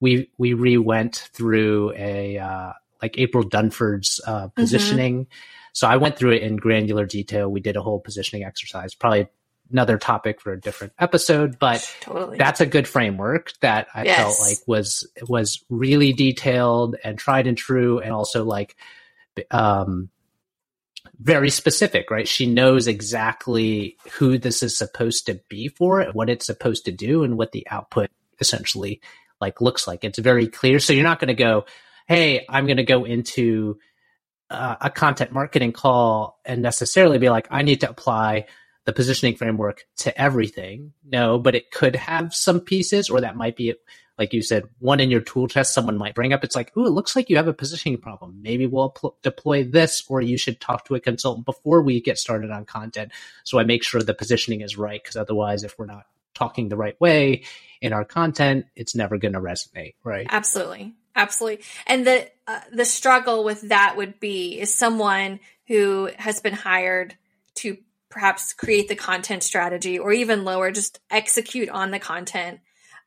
we 0.00 0.28
we 0.36 0.54
re 0.54 0.76
went 0.76 1.30
through 1.32 1.92
a 1.96 2.36
uh, 2.36 2.72
like 3.00 3.16
April 3.16 3.44
Dunford's 3.44 4.20
uh, 4.26 4.46
mm-hmm. 4.46 4.60
positioning. 4.60 5.24
Mm-hmm. 5.24 5.32
So 5.72 5.86
I 5.86 5.96
went 5.96 6.18
through 6.18 6.32
it 6.32 6.42
in 6.42 6.56
granular 6.56 7.06
detail. 7.06 7.48
We 7.48 7.60
did 7.60 7.76
a 7.76 7.80
whole 7.80 8.00
positioning 8.00 8.44
exercise, 8.44 8.94
probably 8.94 9.28
another 9.72 9.98
topic 9.98 10.40
for 10.40 10.52
a 10.52 10.60
different 10.60 10.92
episode, 10.98 11.58
but 11.58 11.88
totally. 12.00 12.38
that's 12.38 12.60
a 12.60 12.66
good 12.66 12.86
framework 12.86 13.52
that 13.60 13.88
I 13.94 14.04
yes. 14.04 14.18
felt 14.18 14.40
like 14.40 14.58
was 14.66 15.08
was 15.28 15.64
really 15.68 16.12
detailed 16.12 16.96
and 17.02 17.18
tried 17.18 17.46
and 17.46 17.56
true, 17.56 17.98
and 17.98 18.12
also 18.12 18.44
like 18.44 18.76
um, 19.50 20.10
very 21.18 21.50
specific, 21.50 22.10
right? 22.10 22.28
She 22.28 22.46
knows 22.46 22.86
exactly 22.86 23.96
who 24.12 24.38
this 24.38 24.62
is 24.62 24.76
supposed 24.76 25.26
to 25.26 25.40
be 25.48 25.68
for, 25.68 26.04
what 26.12 26.30
it's 26.30 26.46
supposed 26.46 26.84
to 26.84 26.92
do, 26.92 27.24
and 27.24 27.36
what 27.36 27.52
the 27.52 27.66
output 27.70 28.10
essentially 28.40 29.00
like 29.40 29.60
looks 29.60 29.86
like. 29.86 30.04
It's 30.04 30.18
very 30.18 30.46
clear. 30.46 30.78
So 30.78 30.92
you're 30.92 31.02
not 31.02 31.18
going 31.18 31.28
to 31.28 31.34
go, 31.34 31.64
"Hey, 32.06 32.44
I'm 32.48 32.66
going 32.66 32.76
to 32.76 32.84
go 32.84 33.04
into 33.04 33.78
uh, 34.52 34.76
a 34.82 34.90
content 34.90 35.32
marketing 35.32 35.72
call 35.72 36.38
and 36.44 36.62
necessarily 36.62 37.18
be 37.18 37.30
like, 37.30 37.48
I 37.50 37.62
need 37.62 37.80
to 37.80 37.90
apply 37.90 38.46
the 38.84 38.92
positioning 38.92 39.36
framework 39.36 39.84
to 39.98 40.20
everything." 40.20 40.92
No, 41.04 41.38
but 41.38 41.54
it 41.54 41.70
could 41.70 41.96
have 41.96 42.34
some 42.34 42.60
pieces, 42.60 43.10
or 43.10 43.20
that 43.20 43.36
might 43.36 43.56
be 43.56 43.74
like 44.18 44.32
you 44.32 44.42
said, 44.42 44.64
one 44.78 45.00
in 45.00 45.10
your 45.10 45.20
tool 45.20 45.48
chest 45.48 45.74
someone 45.74 45.96
might 45.96 46.14
bring 46.14 46.32
up. 46.32 46.44
It's 46.44 46.54
like, 46.54 46.72
oh, 46.76 46.84
it 46.84 46.90
looks 46.90 47.16
like 47.16 47.30
you 47.30 47.36
have 47.36 47.48
a 47.48 47.52
positioning 47.52 47.98
problem. 47.98 48.40
Maybe 48.42 48.66
we'll 48.66 48.90
pl- 48.90 49.16
deploy 49.22 49.64
this, 49.64 50.04
or 50.08 50.20
you 50.20 50.36
should 50.36 50.60
talk 50.60 50.84
to 50.86 50.94
a 50.94 51.00
consultant 51.00 51.46
before 51.46 51.82
we 51.82 52.00
get 52.00 52.18
started 52.18 52.50
on 52.50 52.64
content. 52.64 53.12
So 53.44 53.58
I 53.58 53.64
make 53.64 53.82
sure 53.82 54.02
the 54.02 54.14
positioning 54.14 54.60
is 54.60 54.76
right, 54.76 55.02
because 55.02 55.16
otherwise, 55.16 55.64
if 55.64 55.78
we're 55.78 55.86
not 55.86 56.04
talking 56.34 56.68
the 56.68 56.76
right 56.76 56.98
way 57.00 57.44
in 57.80 57.92
our 57.92 58.04
content, 58.04 58.66
it's 58.76 58.94
never 58.94 59.18
going 59.18 59.34
to 59.34 59.40
resonate, 59.40 59.94
right? 60.04 60.26
Absolutely, 60.28 60.94
absolutely. 61.16 61.64
And 61.86 62.06
the 62.06 62.30
uh, 62.46 62.60
the 62.70 62.84
struggle 62.84 63.44
with 63.44 63.62
that 63.70 63.96
would 63.96 64.20
be 64.20 64.60
is 64.60 64.74
someone 64.74 65.40
who 65.66 66.10
has 66.16 66.40
been 66.40 66.54
hired 66.54 67.16
to 67.54 67.78
perhaps 68.12 68.52
create 68.52 68.88
the 68.88 68.94
content 68.94 69.42
strategy 69.42 69.98
or 69.98 70.12
even 70.12 70.44
lower, 70.44 70.70
just 70.70 71.00
execute 71.10 71.68
on 71.68 71.90
the 71.90 71.98
content 71.98 72.60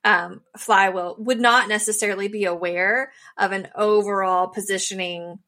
um, 0.03 0.41
flywheel 0.57 1.15
would 1.19 1.39
not 1.39 1.69
necessarily 1.69 2.27
be 2.27 2.45
aware 2.45 3.11
of 3.37 3.51
an 3.51 3.69
overall 3.75 4.47
positioning 4.47 5.39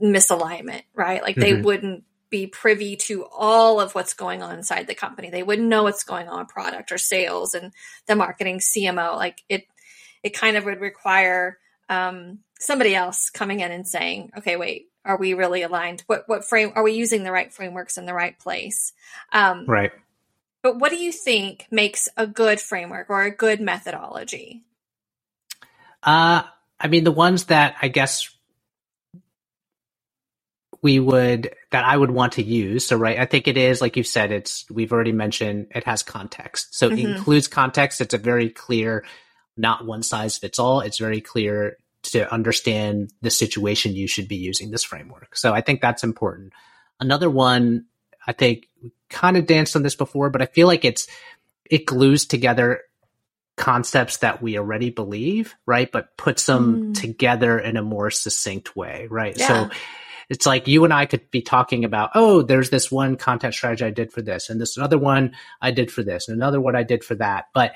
misalignment, 0.00 0.82
right? 0.94 1.22
Like 1.22 1.36
mm-hmm. 1.36 1.56
they 1.56 1.62
wouldn't 1.62 2.04
be 2.30 2.46
privy 2.46 2.94
to 2.94 3.26
all 3.26 3.80
of 3.80 3.94
what's 3.94 4.14
going 4.14 4.42
on 4.42 4.56
inside 4.56 4.86
the 4.86 4.94
company. 4.94 5.30
They 5.30 5.42
wouldn't 5.42 5.66
know 5.66 5.82
what's 5.82 6.04
going 6.04 6.28
on 6.28 6.46
product 6.46 6.92
or 6.92 6.98
sales 6.98 7.54
and 7.54 7.72
the 8.06 8.14
marketing 8.14 8.60
CMO. 8.60 9.16
Like 9.16 9.42
it, 9.48 9.64
it 10.22 10.30
kind 10.30 10.56
of 10.56 10.64
would 10.64 10.80
require 10.80 11.58
um, 11.88 12.38
somebody 12.60 12.94
else 12.94 13.30
coming 13.30 13.60
in 13.60 13.72
and 13.72 13.86
saying, 13.86 14.30
"Okay, 14.38 14.56
wait, 14.56 14.89
are 15.04 15.16
we 15.16 15.34
really 15.34 15.62
aligned? 15.62 16.02
What 16.06 16.24
what 16.26 16.44
frame 16.44 16.72
are 16.74 16.82
we 16.82 16.92
using 16.92 17.24
the 17.24 17.32
right 17.32 17.52
frameworks 17.52 17.96
in 17.96 18.06
the 18.06 18.14
right 18.14 18.38
place?" 18.38 18.92
Um, 19.32 19.64
right. 19.66 19.92
But 20.62 20.78
what 20.78 20.90
do 20.90 20.96
you 20.96 21.12
think 21.12 21.66
makes 21.70 22.08
a 22.16 22.26
good 22.26 22.60
framework 22.60 23.08
or 23.08 23.22
a 23.22 23.34
good 23.34 23.60
methodology? 23.60 24.62
Uh, 26.02 26.42
I 26.78 26.88
mean, 26.88 27.04
the 27.04 27.12
ones 27.12 27.46
that 27.46 27.76
I 27.80 27.88
guess 27.88 28.30
we 30.82 30.98
would 30.98 31.54
that 31.70 31.84
I 31.84 31.96
would 31.96 32.10
want 32.10 32.34
to 32.34 32.42
use. 32.42 32.86
So, 32.86 32.96
right, 32.96 33.18
I 33.18 33.26
think 33.26 33.48
it 33.48 33.56
is 33.56 33.80
like 33.80 33.96
you 33.96 34.02
said. 34.02 34.32
It's 34.32 34.64
we've 34.70 34.92
already 34.92 35.12
mentioned 35.12 35.68
it 35.74 35.84
has 35.84 36.02
context, 36.02 36.74
so 36.74 36.88
mm-hmm. 36.88 36.98
it 36.98 37.16
includes 37.16 37.48
context. 37.48 38.00
It's 38.00 38.14
a 38.14 38.18
very 38.18 38.48
clear, 38.48 39.04
not 39.56 39.86
one 39.86 40.02
size 40.02 40.38
fits 40.38 40.58
all. 40.58 40.80
It's 40.80 40.98
very 40.98 41.20
clear 41.20 41.76
to 42.02 42.32
understand 42.32 43.12
the 43.22 43.30
situation 43.30 43.94
you 43.94 44.08
should 44.08 44.28
be 44.28 44.36
using 44.36 44.70
this 44.70 44.84
framework. 44.84 45.36
So, 45.36 45.52
I 45.52 45.60
think 45.60 45.80
that's 45.80 46.04
important. 46.04 46.52
Another 46.98 47.30
one, 47.30 47.86
I 48.26 48.32
think, 48.32 48.68
kind 49.08 49.36
of 49.36 49.46
danced 49.46 49.76
on 49.76 49.82
this 49.82 49.96
before, 49.96 50.30
but 50.30 50.42
I 50.42 50.46
feel 50.46 50.66
like 50.66 50.84
it's 50.84 51.08
it 51.70 51.86
glues 51.86 52.26
together 52.26 52.82
concepts 53.56 54.18
that 54.18 54.42
we 54.42 54.58
already 54.58 54.90
believe, 54.90 55.54
right? 55.66 55.90
But 55.92 56.16
puts 56.16 56.46
them 56.46 56.92
mm. 56.92 57.00
together 57.00 57.58
in 57.58 57.76
a 57.76 57.82
more 57.82 58.10
succinct 58.10 58.74
way, 58.74 59.06
right? 59.10 59.36
Yeah. 59.36 59.46
So 59.46 59.76
it's 60.30 60.46
like 60.46 60.66
you 60.66 60.84
and 60.84 60.92
I 60.92 61.06
could 61.06 61.30
be 61.30 61.42
talking 61.42 61.84
about, 61.84 62.10
oh, 62.14 62.42
there's 62.42 62.70
this 62.70 62.90
one 62.90 63.16
content 63.16 63.54
strategy 63.54 63.84
I 63.84 63.90
did 63.90 64.12
for 64.12 64.22
this, 64.22 64.48
and 64.48 64.60
this 64.60 64.78
other 64.78 64.98
one 64.98 65.36
I 65.60 65.72
did 65.72 65.92
for 65.92 66.02
this, 66.02 66.28
and 66.28 66.36
another 66.36 66.60
one 66.60 66.74
I 66.74 66.84
did 66.84 67.04
for 67.04 67.14
that. 67.16 67.46
But, 67.52 67.72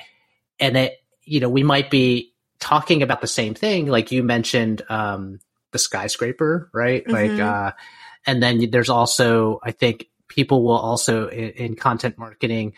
and 0.58 0.76
it, 0.76 0.94
you 1.22 1.40
know, 1.40 1.48
we 1.48 1.62
might 1.62 1.90
be 1.90 2.33
talking 2.64 3.02
about 3.02 3.20
the 3.20 3.26
same 3.26 3.52
thing. 3.52 3.86
Like 3.86 4.10
you 4.10 4.22
mentioned, 4.22 4.80
um, 4.88 5.38
the 5.72 5.78
skyscraper, 5.78 6.70
right? 6.72 7.04
Mm-hmm. 7.04 7.12
Like, 7.12 7.40
uh, 7.40 7.72
and 8.26 8.42
then 8.42 8.70
there's 8.70 8.88
also, 8.88 9.60
I 9.62 9.72
think 9.72 10.08
people 10.28 10.64
will 10.64 10.78
also 10.78 11.28
in, 11.28 11.50
in 11.50 11.76
content 11.76 12.16
marketing, 12.16 12.72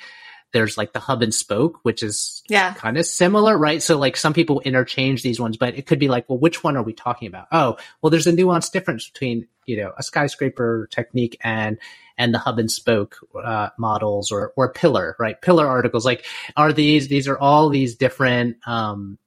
there's 0.53 0.77
like 0.77 0.93
the 0.93 0.99
hub 0.99 1.23
and 1.23 1.33
spoke, 1.33 1.79
which 1.85 2.03
is 2.03 2.43
yeah. 2.49 2.75
kind 2.75 2.99
of 2.99 3.07
similar, 3.07 3.57
right? 3.57 3.81
So 3.81 3.97
like 3.97 4.17
some 4.17 4.35
people 4.35 4.61
interchange 4.61 5.23
these 5.23 5.39
ones, 5.39 5.57
but 5.57 5.77
it 5.77 5.87
could 5.87 6.01
be 6.01 6.09
like, 6.09 6.29
well, 6.29 6.39
which 6.39 6.65
one 6.65 6.77
are 6.77 6.83
we 6.83 6.95
talking 6.95 7.29
about? 7.29 7.47
Oh, 7.53 7.77
well, 8.01 8.11
there's 8.11 8.27
a 8.27 8.33
nuanced 8.33 8.73
difference 8.73 9.09
between, 9.09 9.47
you 9.67 9.77
know, 9.77 9.93
a 9.97 10.03
skyscraper 10.03 10.89
technique 10.91 11.37
and, 11.43 11.79
and 12.19 12.35
the 12.35 12.39
hub 12.39 12.59
and 12.59 12.71
spoke 12.71 13.19
uh, 13.41 13.69
models 13.79 14.33
or, 14.33 14.53
or 14.57 14.73
pillar, 14.73 15.15
right? 15.21 15.41
Pillar 15.41 15.69
articles, 15.69 16.05
like 16.05 16.25
are 16.57 16.73
these, 16.73 17.07
these 17.07 17.29
are 17.29 17.39
all 17.39 17.69
these 17.69 17.95
different, 17.95 18.57
um, 18.67 19.19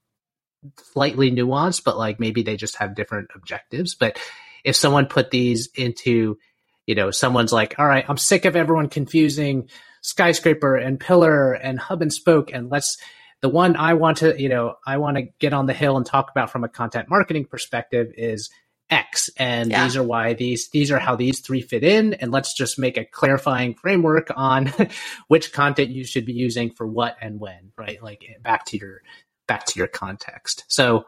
slightly 0.77 1.31
nuanced, 1.31 1.83
but 1.83 1.97
like 1.97 2.19
maybe 2.19 2.43
they 2.43 2.57
just 2.57 2.75
have 2.77 2.95
different 2.95 3.29
objectives. 3.35 3.95
But 3.95 4.19
if 4.63 4.75
someone 4.75 5.05
put 5.05 5.31
these 5.31 5.69
into, 5.75 6.37
you 6.85 6.95
know, 6.95 7.11
someone's 7.11 7.53
like, 7.53 7.75
all 7.79 7.87
right, 7.87 8.05
I'm 8.07 8.17
sick 8.17 8.45
of 8.45 8.55
everyone 8.55 8.89
confusing 8.89 9.69
skyscraper 10.01 10.75
and 10.75 10.99
pillar 10.99 11.53
and 11.53 11.79
hub 11.79 12.01
and 12.01 12.11
spoke 12.11 12.51
and 12.53 12.69
let's 12.69 12.97
the 13.41 13.49
one 13.49 13.75
I 13.75 13.93
want 13.93 14.17
to, 14.17 14.41
you 14.41 14.49
know, 14.49 14.75
I 14.85 14.97
want 14.97 15.17
to 15.17 15.23
get 15.39 15.53
on 15.53 15.65
the 15.65 15.73
hill 15.73 15.95
and 15.95 16.05
talk 16.05 16.29
about 16.29 16.49
from 16.49 16.63
a 16.63 16.69
content 16.69 17.09
marketing 17.09 17.45
perspective 17.45 18.11
is 18.17 18.49
X. 18.89 19.29
And 19.37 19.71
yeah. 19.71 19.83
these 19.83 19.95
are 19.95 20.03
why 20.03 20.33
these, 20.33 20.69
these 20.69 20.91
are 20.91 20.99
how 20.99 21.15
these 21.15 21.39
three 21.39 21.61
fit 21.61 21.83
in. 21.83 22.15
And 22.15 22.31
let's 22.31 22.53
just 22.53 22.77
make 22.77 22.97
a 22.97 23.05
clarifying 23.05 23.75
framework 23.75 24.29
on 24.35 24.73
which 25.27 25.53
content 25.53 25.89
you 25.89 26.03
should 26.03 26.25
be 26.25 26.33
using 26.33 26.71
for 26.71 26.85
what 26.85 27.15
and 27.21 27.39
when, 27.39 27.71
right? 27.77 28.01
Like 28.03 28.25
back 28.41 28.65
to 28.65 28.77
your, 28.77 29.01
back 29.49 29.65
to 29.65 29.77
your 29.77 29.87
context. 29.87 30.63
So 30.69 31.05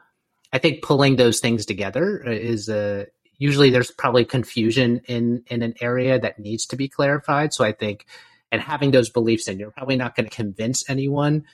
I 0.51 0.57
think 0.57 0.83
pulling 0.83 1.15
those 1.15 1.39
things 1.39 1.65
together 1.65 2.21
is 2.21 2.67
a, 2.67 3.07
usually 3.37 3.69
there's 3.69 3.91
probably 3.91 4.25
confusion 4.25 5.01
in, 5.07 5.43
in 5.47 5.61
an 5.61 5.75
area 5.79 6.19
that 6.19 6.39
needs 6.39 6.65
to 6.67 6.75
be 6.75 6.89
clarified. 6.89 7.53
So 7.53 7.63
I 7.63 7.71
think 7.71 8.05
and 8.51 8.61
having 8.61 8.91
those 8.91 9.09
beliefs 9.09 9.47
in 9.47 9.59
you're 9.59 9.71
probably 9.71 9.95
not 9.95 10.15
going 10.15 10.27
to 10.27 10.35
convince 10.35 10.89
anyone 10.89 11.45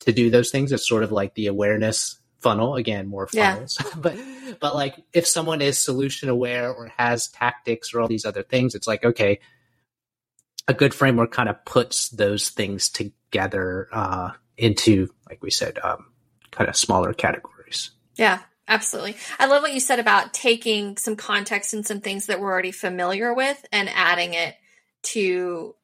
to 0.00 0.12
do 0.12 0.30
those 0.30 0.50
things 0.50 0.72
it's 0.72 0.86
sort 0.86 1.02
of 1.02 1.10
like 1.10 1.34
the 1.34 1.46
awareness 1.46 2.18
funnel 2.40 2.76
again 2.76 3.06
more 3.06 3.26
funnels 3.26 3.78
yeah. 3.82 3.90
but 3.96 4.16
but 4.60 4.74
like 4.74 4.96
if 5.12 5.26
someone 5.26 5.62
is 5.62 5.82
solution 5.82 6.28
aware 6.28 6.72
or 6.72 6.88
has 6.96 7.28
tactics 7.28 7.94
or 7.94 8.00
all 8.00 8.08
these 8.08 8.26
other 8.26 8.42
things 8.42 8.74
it's 8.74 8.86
like 8.86 9.04
okay 9.04 9.40
a 10.68 10.74
good 10.74 10.92
framework 10.92 11.30
kind 11.30 11.48
of 11.48 11.64
puts 11.64 12.08
those 12.10 12.50
things 12.50 12.90
together 12.90 13.88
uh, 13.92 14.30
into 14.58 15.08
like 15.28 15.42
we 15.42 15.50
said 15.50 15.78
um, 15.82 16.06
kind 16.56 16.68
of 16.68 16.76
smaller 16.76 17.12
categories 17.12 17.90
yeah 18.16 18.40
absolutely 18.68 19.16
i 19.38 19.46
love 19.46 19.62
what 19.62 19.72
you 19.72 19.80
said 19.80 19.98
about 19.98 20.34
taking 20.34 20.96
some 20.96 21.16
context 21.16 21.74
and 21.74 21.86
some 21.86 22.00
things 22.00 22.26
that 22.26 22.40
we're 22.40 22.50
already 22.50 22.72
familiar 22.72 23.32
with 23.32 23.64
and 23.72 23.88
adding 23.88 24.34
it 24.34 24.56
to 25.02 25.74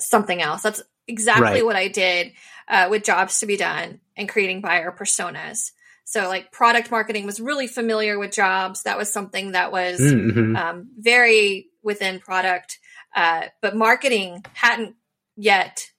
something 0.00 0.40
else. 0.40 0.62
That's 0.62 0.82
exactly 1.06 1.46
right. 1.46 1.64
what 1.64 1.76
I 1.76 1.88
did 1.88 2.32
uh, 2.68 2.88
with 2.90 3.04
jobs 3.04 3.40
to 3.40 3.46
be 3.46 3.56
done 3.56 4.00
and 4.16 4.28
creating 4.28 4.60
buyer 4.60 4.92
personas. 4.92 5.72
So, 6.04 6.28
like 6.28 6.52
product 6.52 6.90
marketing 6.90 7.26
was 7.26 7.40
really 7.40 7.66
familiar 7.66 8.18
with 8.18 8.32
jobs. 8.32 8.84
That 8.84 8.98
was 8.98 9.12
something 9.12 9.52
that 9.52 9.72
was 9.72 10.00
mm-hmm. 10.00 10.54
um, 10.54 10.90
very 10.96 11.68
within 11.82 12.20
product, 12.20 12.78
uh, 13.14 13.42
but 13.60 13.76
marketing 13.76 14.44
hadn't 14.52 14.94
yet 15.36 15.90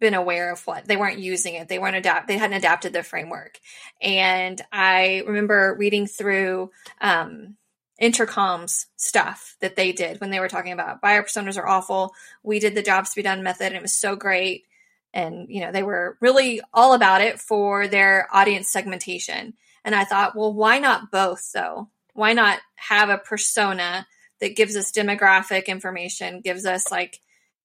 been 0.00 0.14
aware 0.14 0.50
of 0.50 0.66
what 0.66 0.86
they 0.86 0.96
weren't 0.96 1.18
using 1.18 1.54
it. 1.54 1.68
They 1.68 1.78
weren't 1.78 1.96
adapt. 1.96 2.26
They 2.26 2.38
hadn't 2.38 2.56
adapted 2.56 2.92
the 2.92 3.02
framework. 3.02 3.60
And 4.00 4.60
I 4.72 5.22
remember 5.26 5.76
reading 5.78 6.06
through 6.06 6.70
um, 7.00 7.56
Intercom's 8.00 8.86
stuff 8.96 9.56
that 9.60 9.76
they 9.76 9.92
did 9.92 10.20
when 10.20 10.30
they 10.30 10.40
were 10.40 10.48
talking 10.48 10.72
about 10.72 11.02
buyer 11.02 11.22
personas 11.22 11.58
are 11.58 11.68
awful. 11.68 12.14
We 12.42 12.58
did 12.58 12.74
the 12.74 12.82
jobs 12.82 13.10
to 13.10 13.16
be 13.16 13.22
done 13.22 13.42
method 13.42 13.66
and 13.66 13.76
it 13.76 13.82
was 13.82 13.94
so 13.94 14.16
great. 14.16 14.64
And, 15.12 15.48
you 15.50 15.60
know, 15.60 15.70
they 15.70 15.82
were 15.82 16.16
really 16.20 16.62
all 16.72 16.94
about 16.94 17.20
it 17.20 17.38
for 17.38 17.86
their 17.86 18.26
audience 18.32 18.70
segmentation. 18.70 19.54
And 19.84 19.94
I 19.94 20.04
thought, 20.04 20.34
well, 20.34 20.52
why 20.52 20.78
not 20.78 21.10
both 21.10 21.52
though? 21.52 21.88
Why 22.14 22.32
not 22.32 22.60
have 22.76 23.10
a 23.10 23.18
persona 23.18 24.06
that 24.40 24.56
gives 24.56 24.76
us 24.76 24.92
demographic 24.92 25.66
information, 25.66 26.40
gives 26.40 26.64
us 26.64 26.90
like, 26.90 27.20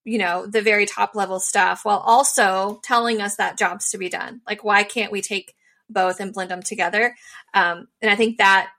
you 0.05 0.17
know, 0.17 0.45
the 0.45 0.61
very 0.61 0.85
top 0.85 1.15
level 1.15 1.39
stuff 1.39 1.83
while 1.83 1.97
also 1.97 2.79
telling 2.83 3.19
us 3.19 3.35
that 3.35 3.57
jobs 3.57 3.89
to 3.89 3.97
be 3.97 4.07
done? 4.07 4.41
Like, 4.47 4.63
why 4.63 4.83
can't 4.83 5.11
we 5.11 5.21
take 5.21 5.53
both 5.89 6.19
and 6.19 6.33
blend 6.33 6.51
them 6.51 6.61
together? 6.61 7.15
Um, 7.53 7.87
and 8.01 8.09
I 8.09 8.15
think 8.15 8.37
that 8.37 8.69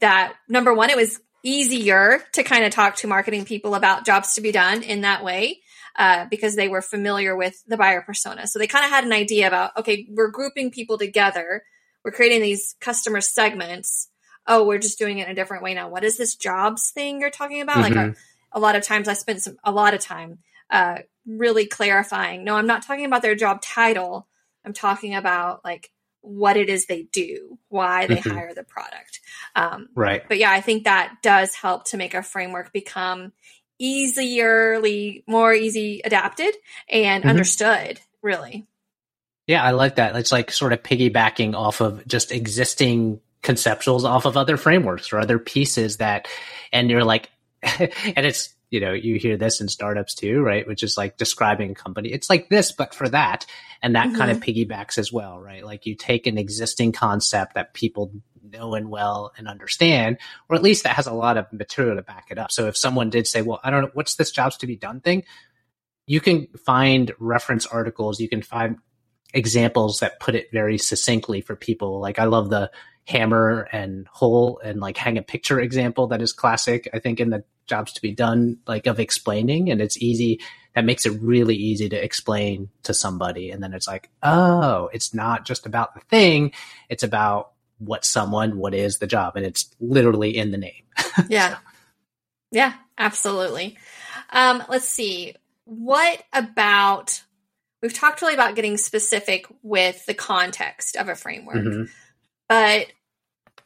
that 0.00 0.34
number 0.48 0.74
one, 0.74 0.90
it 0.90 0.96
was 0.96 1.20
easier 1.44 2.22
to 2.32 2.42
kind 2.42 2.64
of 2.64 2.72
talk 2.72 2.96
to 2.96 3.06
marketing 3.06 3.44
people 3.44 3.74
about 3.74 4.04
jobs 4.04 4.34
to 4.34 4.40
be 4.40 4.50
done 4.50 4.82
in 4.82 5.02
that 5.02 5.22
way. 5.22 5.60
Uh, 5.98 6.24
because 6.30 6.54
they 6.54 6.68
were 6.68 6.80
familiar 6.80 7.36
with 7.36 7.62
the 7.66 7.76
buyer 7.76 8.00
persona. 8.00 8.46
So 8.46 8.60
they 8.60 8.68
kind 8.68 8.84
of 8.84 8.90
had 8.92 9.04
an 9.04 9.12
idea 9.12 9.48
about, 9.48 9.76
okay, 9.76 10.06
we're 10.08 10.30
grouping 10.30 10.70
people 10.70 10.96
together. 10.96 11.64
We're 12.04 12.12
creating 12.12 12.42
these 12.42 12.76
customer 12.80 13.20
segments. 13.20 14.08
Oh, 14.46 14.64
we're 14.64 14.78
just 14.78 15.00
doing 15.00 15.18
it 15.18 15.26
in 15.26 15.32
a 15.32 15.34
different 15.34 15.64
way 15.64 15.74
now. 15.74 15.88
What 15.88 16.04
is 16.04 16.16
this 16.16 16.36
jobs 16.36 16.92
thing 16.92 17.20
you're 17.20 17.28
talking 17.28 17.60
about? 17.60 17.78
Mm-hmm. 17.78 17.96
Like 17.96 18.06
a, 18.12 18.16
a, 18.52 18.60
lot 18.60 18.76
of 18.76 18.82
times 18.82 19.08
I 19.08 19.14
spent 19.14 19.42
some, 19.42 19.56
a 19.64 19.72
lot 19.72 19.94
of 19.94 20.00
time, 20.00 20.38
uh, 20.70 20.98
really 21.26 21.66
clarifying. 21.66 22.44
No, 22.44 22.56
I'm 22.56 22.66
not 22.66 22.82
talking 22.82 23.04
about 23.04 23.22
their 23.22 23.34
job 23.34 23.62
title. 23.62 24.26
I'm 24.64 24.72
talking 24.72 25.14
about 25.14 25.64
like 25.64 25.90
what 26.22 26.56
it 26.56 26.68
is 26.68 26.86
they 26.86 27.02
do, 27.12 27.58
why 27.68 28.06
they 28.06 28.16
mm-hmm. 28.16 28.30
hire 28.30 28.54
the 28.54 28.64
product. 28.64 29.20
Um, 29.56 29.88
right. 29.94 30.22
But 30.26 30.38
yeah, 30.38 30.50
I 30.50 30.60
think 30.60 30.84
that 30.84 31.16
does 31.22 31.54
help 31.54 31.86
to 31.86 31.96
make 31.96 32.14
a 32.14 32.22
framework 32.22 32.72
become 32.72 33.32
easierly, 33.78 35.24
more 35.26 35.52
easy 35.52 36.02
adapted 36.04 36.54
and 36.88 37.22
mm-hmm. 37.22 37.30
understood, 37.30 38.00
really. 38.22 38.66
Yeah, 39.46 39.64
I 39.64 39.72
like 39.72 39.96
that. 39.96 40.14
It's 40.14 40.30
like 40.30 40.52
sort 40.52 40.72
of 40.72 40.82
piggybacking 40.82 41.54
off 41.54 41.80
of 41.80 42.06
just 42.06 42.30
existing 42.30 43.20
conceptuals 43.42 44.04
off 44.04 44.26
of 44.26 44.36
other 44.36 44.56
frameworks 44.56 45.12
or 45.12 45.18
other 45.18 45.38
pieces 45.38 45.96
that, 45.96 46.28
and 46.72 46.90
you're 46.90 47.04
like, 47.04 47.30
and 47.78 48.26
it's, 48.26 48.54
you 48.70 48.80
know, 48.80 48.92
you 48.92 49.18
hear 49.18 49.36
this 49.36 49.60
in 49.60 49.68
startups 49.68 50.14
too, 50.14 50.40
right? 50.40 50.66
Which 50.66 50.82
is 50.82 50.96
like 50.96 51.16
describing 51.16 51.72
a 51.72 51.74
company. 51.74 52.10
It's 52.10 52.30
like 52.30 52.48
this, 52.48 52.72
but 52.72 52.94
for 52.94 53.08
that. 53.08 53.46
And 53.82 53.96
that 53.96 54.08
mm-hmm. 54.08 54.18
kind 54.18 54.30
of 54.30 54.40
piggybacks 54.40 54.98
as 54.98 55.12
well, 55.12 55.40
right? 55.40 55.64
Like 55.64 55.86
you 55.86 55.94
take 55.94 56.26
an 56.26 56.38
existing 56.38 56.92
concept 56.92 57.54
that 57.54 57.74
people 57.74 58.12
know 58.42 58.74
and 58.74 58.90
well 58.90 59.32
and 59.36 59.48
understand, 59.48 60.18
or 60.48 60.56
at 60.56 60.62
least 60.62 60.84
that 60.84 60.96
has 60.96 61.06
a 61.06 61.12
lot 61.12 61.36
of 61.36 61.52
material 61.52 61.96
to 61.96 62.02
back 62.02 62.26
it 62.30 62.38
up. 62.38 62.50
So 62.50 62.66
if 62.66 62.76
someone 62.76 63.10
did 63.10 63.26
say, 63.26 63.42
well, 63.42 63.60
I 63.62 63.70
don't 63.70 63.82
know, 63.82 63.90
what's 63.94 64.16
this 64.16 64.30
jobs 64.30 64.56
to 64.58 64.66
be 64.66 64.76
done 64.76 65.00
thing? 65.00 65.24
You 66.06 66.20
can 66.20 66.48
find 66.64 67.12
reference 67.18 67.66
articles. 67.66 68.20
You 68.20 68.28
can 68.28 68.42
find 68.42 68.78
examples 69.32 70.00
that 70.00 70.20
put 70.20 70.34
it 70.34 70.48
very 70.52 70.78
succinctly 70.78 71.40
for 71.40 71.56
people. 71.56 72.00
Like 72.00 72.18
I 72.18 72.24
love 72.24 72.50
the 72.50 72.70
hammer 73.06 73.68
and 73.72 74.06
hole 74.08 74.60
and 74.62 74.80
like 74.80 74.96
hang 74.96 75.18
a 75.18 75.22
picture 75.22 75.60
example 75.60 76.08
that 76.08 76.22
is 76.22 76.32
classic, 76.32 76.88
I 76.92 76.98
think, 76.98 77.20
in 77.20 77.30
the 77.30 77.44
jobs 77.66 77.92
to 77.94 78.02
be 78.02 78.12
done, 78.12 78.58
like 78.66 78.86
of 78.86 79.00
explaining. 79.00 79.70
And 79.70 79.80
it's 79.80 79.96
easy. 79.98 80.40
That 80.74 80.84
makes 80.84 81.06
it 81.06 81.20
really 81.20 81.56
easy 81.56 81.88
to 81.88 82.04
explain 82.04 82.68
to 82.84 82.94
somebody. 82.94 83.50
And 83.50 83.62
then 83.62 83.72
it's 83.72 83.88
like, 83.88 84.10
oh, 84.22 84.88
it's 84.92 85.12
not 85.12 85.44
just 85.44 85.66
about 85.66 85.94
the 85.94 86.00
thing. 86.02 86.52
It's 86.88 87.02
about 87.02 87.52
what 87.78 88.04
someone, 88.04 88.58
what 88.58 88.74
is 88.74 88.98
the 88.98 89.06
job. 89.06 89.36
And 89.36 89.44
it's 89.44 89.74
literally 89.80 90.36
in 90.36 90.50
the 90.50 90.58
name. 90.58 90.84
yeah. 91.28 91.54
So. 91.54 91.56
Yeah, 92.52 92.74
absolutely. 92.98 93.78
Um, 94.30 94.62
let's 94.68 94.88
see. 94.88 95.34
What 95.64 96.22
about 96.32 97.22
we've 97.82 97.94
talked 97.94 98.22
really 98.22 98.34
about 98.34 98.54
getting 98.54 98.76
specific 98.76 99.46
with 99.62 100.04
the 100.06 100.14
context 100.14 100.96
of 100.96 101.08
a 101.08 101.14
framework. 101.14 101.56
Mm-hmm. 101.56 101.84
But 102.50 102.88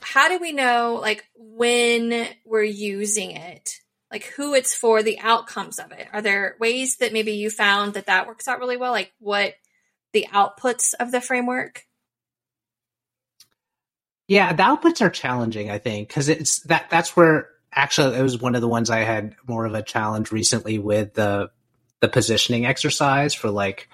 how 0.03 0.29
do 0.29 0.38
we 0.38 0.53
know 0.53 0.99
like 1.00 1.25
when 1.35 2.29
we're 2.45 2.62
using 2.62 3.31
it? 3.31 3.81
Like 4.11 4.25
who 4.25 4.53
it's 4.53 4.75
for, 4.75 5.03
the 5.03 5.19
outcomes 5.21 5.79
of 5.79 5.91
it. 5.91 6.07
Are 6.12 6.21
there 6.21 6.57
ways 6.61 6.99
that 6.99 7.14
maybe 7.14 7.33
you 7.33 7.49
found 7.49 7.95
that 7.95 8.07
that 8.07 8.26
works 8.26 8.47
out 8.47 8.59
really 8.59 8.76
well? 8.76 8.93
Like 8.93 9.11
what 9.19 9.55
the 10.12 10.29
outputs 10.31 10.93
of 11.00 11.12
the 11.12 11.23
framework? 11.23 11.87
Yeah, 14.29 14.53
the 14.53 14.62
outputs 14.62 15.00
are 15.00 15.09
challenging, 15.09 15.71
I 15.71 15.79
think, 15.79 16.09
because 16.09 16.29
it's 16.29 16.61
that 16.64 16.91
that's 16.91 17.17
where 17.17 17.49
actually 17.73 18.19
it 18.19 18.23
was 18.23 18.38
one 18.38 18.55
of 18.55 18.61
the 18.61 18.69
ones 18.69 18.91
I 18.91 19.00
had 19.00 19.35
more 19.49 19.64
of 19.64 19.73
a 19.73 19.83
challenge 19.83 20.31
recently 20.31 20.79
with 20.79 21.14
the 21.14 21.50
the 22.00 22.09
positioning 22.09 22.67
exercise 22.67 23.33
for 23.33 23.49
like 23.49 23.88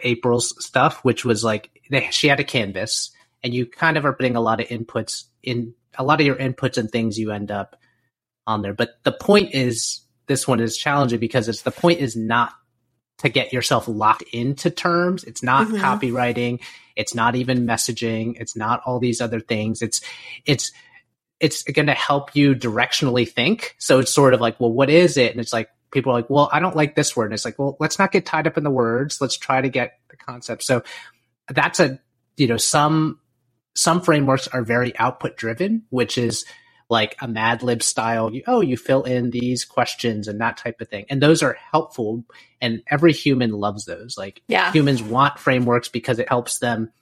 April's 0.00 0.64
stuff, 0.64 1.04
which 1.04 1.24
was 1.24 1.44
like 1.44 1.80
they, 1.90 2.08
she 2.10 2.26
had 2.26 2.40
a 2.40 2.44
canvas, 2.44 3.12
and 3.44 3.54
you 3.54 3.66
kind 3.66 3.96
of 3.96 4.04
are 4.04 4.14
putting 4.14 4.34
a 4.34 4.40
lot 4.40 4.60
of 4.60 4.68
inputs 4.68 5.24
in 5.42 5.74
a 5.96 6.02
lot 6.02 6.20
of 6.20 6.26
your 6.26 6.36
inputs 6.36 6.78
and 6.78 6.90
things 6.90 7.18
you 7.18 7.30
end 7.30 7.50
up 7.52 7.76
on 8.46 8.62
there. 8.62 8.74
But 8.74 8.98
the 9.04 9.12
point 9.12 9.54
is, 9.54 10.00
this 10.26 10.48
one 10.48 10.58
is 10.58 10.76
challenging 10.76 11.20
because 11.20 11.48
it's 11.48 11.62
the 11.62 11.70
point 11.70 12.00
is 12.00 12.16
not 12.16 12.52
to 13.18 13.28
get 13.28 13.52
yourself 13.52 13.86
locked 13.86 14.24
into 14.32 14.70
terms. 14.70 15.22
It's 15.22 15.42
not 15.42 15.68
mm-hmm. 15.68 15.76
copywriting. 15.76 16.60
It's 16.96 17.14
not 17.14 17.36
even 17.36 17.66
messaging. 17.66 18.40
It's 18.40 18.56
not 18.56 18.80
all 18.86 18.98
these 18.98 19.20
other 19.20 19.38
things. 19.40 19.82
It's 19.82 20.00
it's 20.46 20.72
it's 21.40 21.62
going 21.62 21.86
to 21.86 21.94
help 21.94 22.34
you 22.34 22.54
directionally 22.54 23.28
think. 23.28 23.74
So 23.78 23.98
it's 23.98 24.14
sort 24.14 24.34
of 24.34 24.40
like, 24.40 24.58
well, 24.58 24.72
what 24.72 24.88
is 24.88 25.16
it? 25.16 25.32
And 25.32 25.40
it's 25.40 25.52
like, 25.52 25.68
people 25.90 26.12
are 26.12 26.16
like, 26.16 26.30
well, 26.30 26.48
I 26.52 26.60
don't 26.60 26.76
like 26.76 26.94
this 26.94 27.14
word. 27.14 27.26
And 27.26 27.34
it's 27.34 27.44
like, 27.44 27.58
well, 27.58 27.76
let's 27.80 27.98
not 27.98 28.12
get 28.12 28.24
tied 28.24 28.46
up 28.46 28.56
in 28.56 28.64
the 28.64 28.70
words. 28.70 29.20
Let's 29.20 29.36
try 29.36 29.60
to 29.60 29.68
get 29.68 29.98
the 30.08 30.16
concept. 30.16 30.62
So 30.62 30.82
that's 31.48 31.80
a, 31.80 32.00
you 32.36 32.46
know, 32.46 32.56
some, 32.56 33.20
some 33.74 34.00
frameworks 34.00 34.48
are 34.48 34.62
very 34.62 34.96
output 34.98 35.36
driven, 35.36 35.82
which 35.90 36.16
is 36.16 36.44
like 36.88 37.16
a 37.20 37.28
Mad 37.28 37.62
Lib 37.62 37.82
style. 37.82 38.32
You, 38.32 38.42
oh, 38.46 38.60
you 38.60 38.76
fill 38.76 39.02
in 39.02 39.30
these 39.30 39.64
questions 39.64 40.28
and 40.28 40.40
that 40.40 40.56
type 40.56 40.80
of 40.80 40.88
thing. 40.88 41.06
And 41.08 41.20
those 41.20 41.42
are 41.42 41.56
helpful. 41.72 42.24
And 42.60 42.82
every 42.88 43.12
human 43.12 43.50
loves 43.52 43.84
those. 43.84 44.16
Like 44.16 44.42
yeah. 44.48 44.70
humans 44.72 45.02
want 45.02 45.38
frameworks 45.38 45.88
because 45.88 46.18
it 46.18 46.28
helps 46.28 46.58
them 46.58 46.92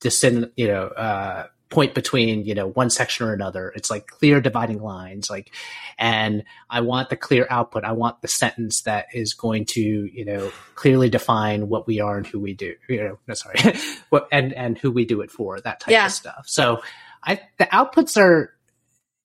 discern, 0.00 0.52
you 0.56 0.68
know, 0.68 0.86
uh, 0.86 1.46
point 1.68 1.94
between 1.94 2.44
you 2.44 2.54
know 2.54 2.68
one 2.68 2.90
section 2.90 3.26
or 3.26 3.32
another. 3.32 3.72
It's 3.74 3.90
like 3.90 4.06
clear 4.06 4.40
dividing 4.40 4.80
lines 4.80 5.28
like 5.28 5.52
and 5.98 6.44
i 6.70 6.80
want 6.80 7.10
the 7.10 7.16
clear 7.16 7.46
output. 7.50 7.84
I 7.84 7.92
want 7.92 8.22
the 8.22 8.28
sentence 8.28 8.82
that 8.82 9.06
is 9.12 9.34
going 9.34 9.64
to 9.66 9.80
you 9.80 10.24
know 10.24 10.52
clearly 10.74 11.10
define 11.10 11.68
what 11.68 11.86
we 11.86 12.00
are 12.00 12.16
and 12.16 12.26
who 12.26 12.38
we 12.38 12.54
do 12.54 12.74
you 12.88 13.02
know 13.02 13.18
no 13.26 13.34
sorry 13.34 13.56
what 14.10 14.28
and 14.30 14.52
and 14.52 14.78
who 14.78 14.90
we 14.90 15.04
do 15.04 15.20
it 15.22 15.30
for 15.30 15.60
that 15.60 15.80
type 15.80 15.90
yeah. 15.90 16.06
of 16.06 16.12
stuff. 16.12 16.44
So 16.46 16.82
i 17.24 17.40
the 17.58 17.66
outputs 17.66 18.16
are 18.16 18.54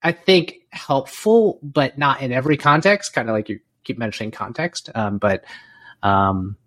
i 0.02 0.12
think 0.12 0.56
helpful 0.72 1.60
but 1.62 1.98
not 1.98 2.22
in 2.22 2.32
every 2.32 2.58
context 2.58 3.14
kind 3.14 3.30
of 3.30 3.34
like 3.34 3.50
you 3.50 3.60
keep 3.84 3.98
mentioning 3.98 4.32
context. 4.32 4.90
Um 4.96 5.20
but 5.20 5.44
um 6.02 6.58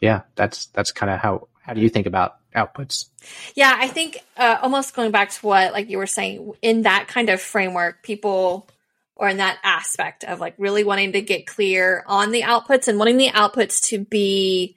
yeah 0.00 0.22
that's 0.36 0.66
that's 0.66 0.92
kind 0.92 1.10
of 1.10 1.18
how 1.18 1.48
how 1.64 1.72
do 1.72 1.80
you 1.80 1.88
think 1.88 2.06
about 2.06 2.36
outputs. 2.54 3.06
Yeah, 3.54 3.74
I 3.76 3.88
think 3.88 4.18
uh, 4.36 4.58
almost 4.62 4.94
going 4.94 5.10
back 5.10 5.30
to 5.30 5.46
what 5.46 5.72
like 5.72 5.90
you 5.90 5.98
were 5.98 6.06
saying 6.06 6.52
in 6.62 6.82
that 6.82 7.08
kind 7.08 7.28
of 7.28 7.40
framework, 7.40 8.02
people 8.02 8.68
or 9.16 9.28
in 9.28 9.38
that 9.38 9.58
aspect 9.62 10.24
of 10.24 10.40
like 10.40 10.54
really 10.58 10.84
wanting 10.84 11.12
to 11.12 11.22
get 11.22 11.46
clear 11.46 12.04
on 12.06 12.32
the 12.32 12.42
outputs 12.42 12.88
and 12.88 12.98
wanting 12.98 13.16
the 13.16 13.28
outputs 13.28 13.88
to 13.88 13.98
be 13.98 14.76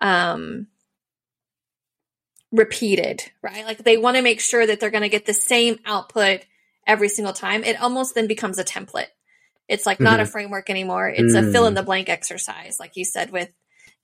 um 0.00 0.66
repeated, 2.50 3.22
right? 3.42 3.64
Like 3.64 3.78
they 3.78 3.98
want 3.98 4.16
to 4.16 4.22
make 4.22 4.40
sure 4.40 4.66
that 4.66 4.80
they're 4.80 4.90
going 4.90 5.02
to 5.02 5.08
get 5.08 5.26
the 5.26 5.34
same 5.34 5.78
output 5.84 6.40
every 6.86 7.08
single 7.08 7.34
time. 7.34 7.62
It 7.62 7.80
almost 7.80 8.14
then 8.14 8.26
becomes 8.26 8.58
a 8.58 8.64
template. 8.64 9.08
It's 9.68 9.84
like 9.84 9.96
mm-hmm. 9.96 10.04
not 10.04 10.20
a 10.20 10.22
mm-hmm. 10.22 10.32
framework 10.32 10.70
anymore. 10.70 11.08
It's 11.10 11.34
mm. 11.34 11.46
a 11.46 11.52
fill 11.52 11.66
in 11.66 11.74
the 11.74 11.82
blank 11.82 12.08
exercise, 12.08 12.80
like 12.80 12.96
you 12.96 13.04
said 13.04 13.30
with, 13.30 13.52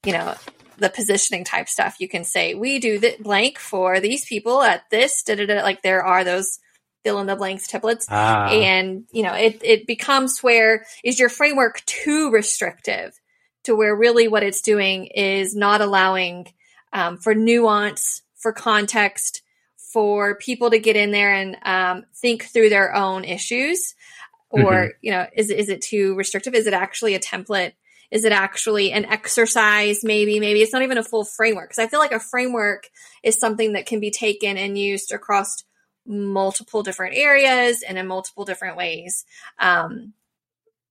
you 0.03 0.13
know, 0.13 0.35
the 0.77 0.89
positioning 0.89 1.43
type 1.43 1.69
stuff, 1.69 1.95
you 1.99 2.07
can 2.07 2.23
say, 2.23 2.53
we 2.53 2.79
do 2.79 2.99
the 2.99 3.15
blank 3.19 3.59
for 3.59 3.99
these 3.99 4.25
people 4.25 4.61
at 4.61 4.89
this, 4.89 5.23
da, 5.23 5.35
da, 5.35 5.45
da. 5.45 5.61
like 5.61 5.81
there 5.81 6.03
are 6.03 6.23
those 6.23 6.59
fill 7.03 7.19
in 7.19 7.27
the 7.27 7.35
blanks 7.35 7.67
templates. 7.67 8.05
Ah. 8.09 8.49
And, 8.49 9.05
you 9.11 9.23
know, 9.23 9.33
it, 9.33 9.59
it 9.63 9.87
becomes 9.87 10.39
where 10.39 10.85
is 11.03 11.19
your 11.19 11.29
framework 11.29 11.83
too 11.85 12.31
restrictive 12.31 13.19
to 13.63 13.75
where 13.75 13.95
really 13.95 14.27
what 14.27 14.43
it's 14.43 14.61
doing 14.61 15.05
is 15.05 15.55
not 15.55 15.81
allowing 15.81 16.47
um, 16.93 17.17
for 17.17 17.35
nuance, 17.35 18.21
for 18.35 18.51
context, 18.51 19.41
for 19.77 20.35
people 20.35 20.71
to 20.71 20.79
get 20.79 20.95
in 20.95 21.11
there 21.11 21.33
and 21.33 21.57
um, 21.63 22.05
think 22.15 22.43
through 22.43 22.69
their 22.69 22.93
own 22.93 23.23
issues 23.23 23.95
or 24.49 24.71
mm-hmm. 24.71 24.89
you 25.01 25.11
know 25.11 25.25
is, 25.33 25.49
is 25.49 25.69
it 25.69 25.81
too 25.81 26.15
restrictive 26.15 26.53
is 26.53 26.67
it 26.67 26.73
actually 26.73 27.15
a 27.15 27.19
template 27.19 27.73
is 28.11 28.25
it 28.25 28.31
actually 28.31 28.91
an 28.91 29.05
exercise? 29.05 30.03
Maybe, 30.03 30.39
maybe 30.39 30.61
it's 30.61 30.73
not 30.73 30.83
even 30.83 30.97
a 30.97 31.03
full 31.03 31.25
framework. 31.25 31.69
Cause 31.69 31.79
I 31.79 31.87
feel 31.87 31.99
like 31.99 32.11
a 32.11 32.19
framework 32.19 32.89
is 33.23 33.39
something 33.39 33.73
that 33.73 33.85
can 33.85 33.99
be 33.99 34.11
taken 34.11 34.57
and 34.57 34.77
used 34.77 35.11
across 35.11 35.63
multiple 36.05 36.83
different 36.83 37.15
areas 37.15 37.81
and 37.81 37.97
in 37.97 38.07
multiple 38.07 38.45
different 38.45 38.77
ways. 38.77 39.25
Um, 39.59 40.13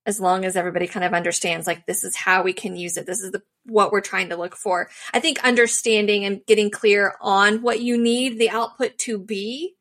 as 0.06 0.20
long 0.20 0.44
as 0.44 0.56
everybody 0.56 0.86
kind 0.86 1.04
of 1.04 1.14
understands 1.14 1.66
like 1.66 1.86
this 1.86 2.04
is 2.04 2.14
how 2.16 2.42
we 2.42 2.52
can 2.52 2.76
use 2.76 2.96
it 2.96 3.06
this 3.06 3.22
is 3.22 3.30
the 3.30 3.42
what 3.64 3.92
we're 3.92 4.00
trying 4.00 4.28
to 4.28 4.36
look 4.36 4.56
for 4.56 4.88
i 5.12 5.20
think 5.20 5.42
understanding 5.44 6.24
and 6.24 6.44
getting 6.46 6.70
clear 6.70 7.14
on 7.20 7.62
what 7.62 7.80
you 7.80 7.96
need 7.96 8.38
the 8.38 8.50
output 8.50 8.96
to 8.98 9.18
be 9.18 9.74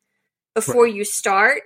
before 0.54 0.84
right. 0.84 0.94
you 0.94 1.04
start 1.04 1.62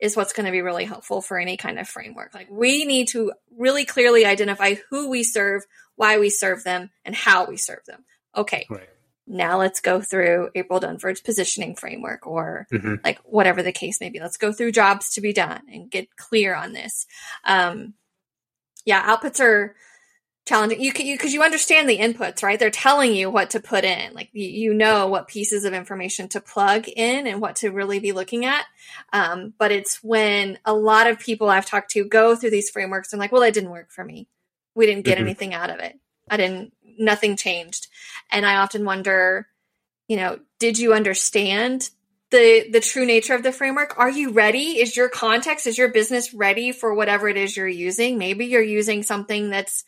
is 0.00 0.16
what's 0.16 0.32
going 0.32 0.46
to 0.46 0.52
be 0.52 0.62
really 0.62 0.84
helpful 0.84 1.20
for 1.20 1.38
any 1.38 1.56
kind 1.56 1.78
of 1.78 1.88
framework. 1.88 2.34
Like 2.34 2.48
we 2.50 2.84
need 2.84 3.08
to 3.08 3.32
really 3.56 3.84
clearly 3.84 4.24
identify 4.24 4.74
who 4.88 5.08
we 5.08 5.22
serve, 5.22 5.62
why 5.96 6.18
we 6.18 6.30
serve 6.30 6.64
them, 6.64 6.90
and 7.04 7.14
how 7.14 7.46
we 7.46 7.56
serve 7.56 7.84
them. 7.86 8.04
Okay. 8.36 8.66
Right. 8.70 8.88
Now 9.26 9.58
let's 9.58 9.80
go 9.80 10.00
through 10.00 10.50
April 10.56 10.80
Dunford's 10.80 11.20
positioning 11.20 11.76
framework 11.76 12.26
or 12.26 12.66
mm-hmm. 12.72 12.96
like 13.04 13.20
whatever 13.24 13.62
the 13.62 13.72
case 13.72 14.00
may 14.00 14.10
be. 14.10 14.18
Let's 14.18 14.38
go 14.38 14.52
through 14.52 14.72
jobs 14.72 15.14
to 15.14 15.20
be 15.20 15.32
done 15.32 15.62
and 15.72 15.90
get 15.90 16.16
clear 16.16 16.54
on 16.54 16.72
this. 16.72 17.06
Um, 17.44 17.94
yeah, 18.84 19.14
outputs 19.14 19.40
are 19.40 19.76
challenging. 20.50 20.80
You 20.80 20.92
because 20.92 21.32
you, 21.32 21.40
you, 21.40 21.42
understand 21.42 21.88
the 21.88 21.98
inputs 21.98 22.42
right? 22.42 22.58
They're 22.58 22.70
telling 22.70 23.14
you 23.14 23.30
what 23.30 23.50
to 23.50 23.60
put 23.60 23.84
in. 23.84 24.12
Like 24.14 24.30
you, 24.32 24.48
you, 24.48 24.74
know 24.74 25.06
what 25.06 25.28
pieces 25.28 25.64
of 25.64 25.72
information 25.72 26.28
to 26.30 26.40
plug 26.40 26.88
in 26.88 27.26
and 27.28 27.40
what 27.40 27.56
to 27.56 27.70
really 27.70 28.00
be 28.00 28.12
looking 28.12 28.44
at. 28.44 28.64
Um, 29.12 29.54
but 29.58 29.70
it's 29.70 30.02
when 30.02 30.58
a 30.64 30.74
lot 30.74 31.06
of 31.06 31.20
people 31.20 31.48
i've 31.48 31.66
talked 31.66 31.92
to 31.92 32.04
go 32.04 32.34
through 32.34 32.50
these 32.50 32.70
frameworks 32.70 33.12
and 33.12 33.20
like 33.20 33.32
well 33.32 33.42
it 33.42 33.54
didn't 33.54 33.70
work 33.70 33.90
for 33.90 34.04
me. 34.04 34.28
We 34.74 34.86
didn't 34.86 35.04
get 35.04 35.18
mm-hmm. 35.18 35.26
anything 35.26 35.54
out 35.54 35.70
of 35.70 35.78
it. 35.78 35.98
I 36.28 36.36
didn't 36.36 36.72
nothing 36.98 37.36
changed. 37.36 37.86
And 38.30 38.44
i 38.44 38.56
often 38.56 38.84
wonder 38.84 39.46
you 40.08 40.16
know 40.16 40.40
did 40.58 40.78
you 40.78 40.92
understand 40.92 41.90
the 42.30 42.68
the 42.70 42.80
true 42.80 43.06
nature 43.06 43.34
of 43.34 43.44
the 43.44 43.52
framework? 43.52 43.98
Are 43.98 44.10
you 44.10 44.30
ready? 44.30 44.80
Is 44.80 44.96
your 44.96 45.08
context 45.08 45.68
is 45.68 45.78
your 45.78 45.88
business 45.88 46.34
ready 46.34 46.72
for 46.72 46.94
whatever 46.94 47.28
it 47.28 47.36
is 47.36 47.56
you're 47.56 47.68
using? 47.68 48.18
Maybe 48.18 48.46
you're 48.46 48.62
using 48.62 49.04
something 49.04 49.50
that's 49.50 49.84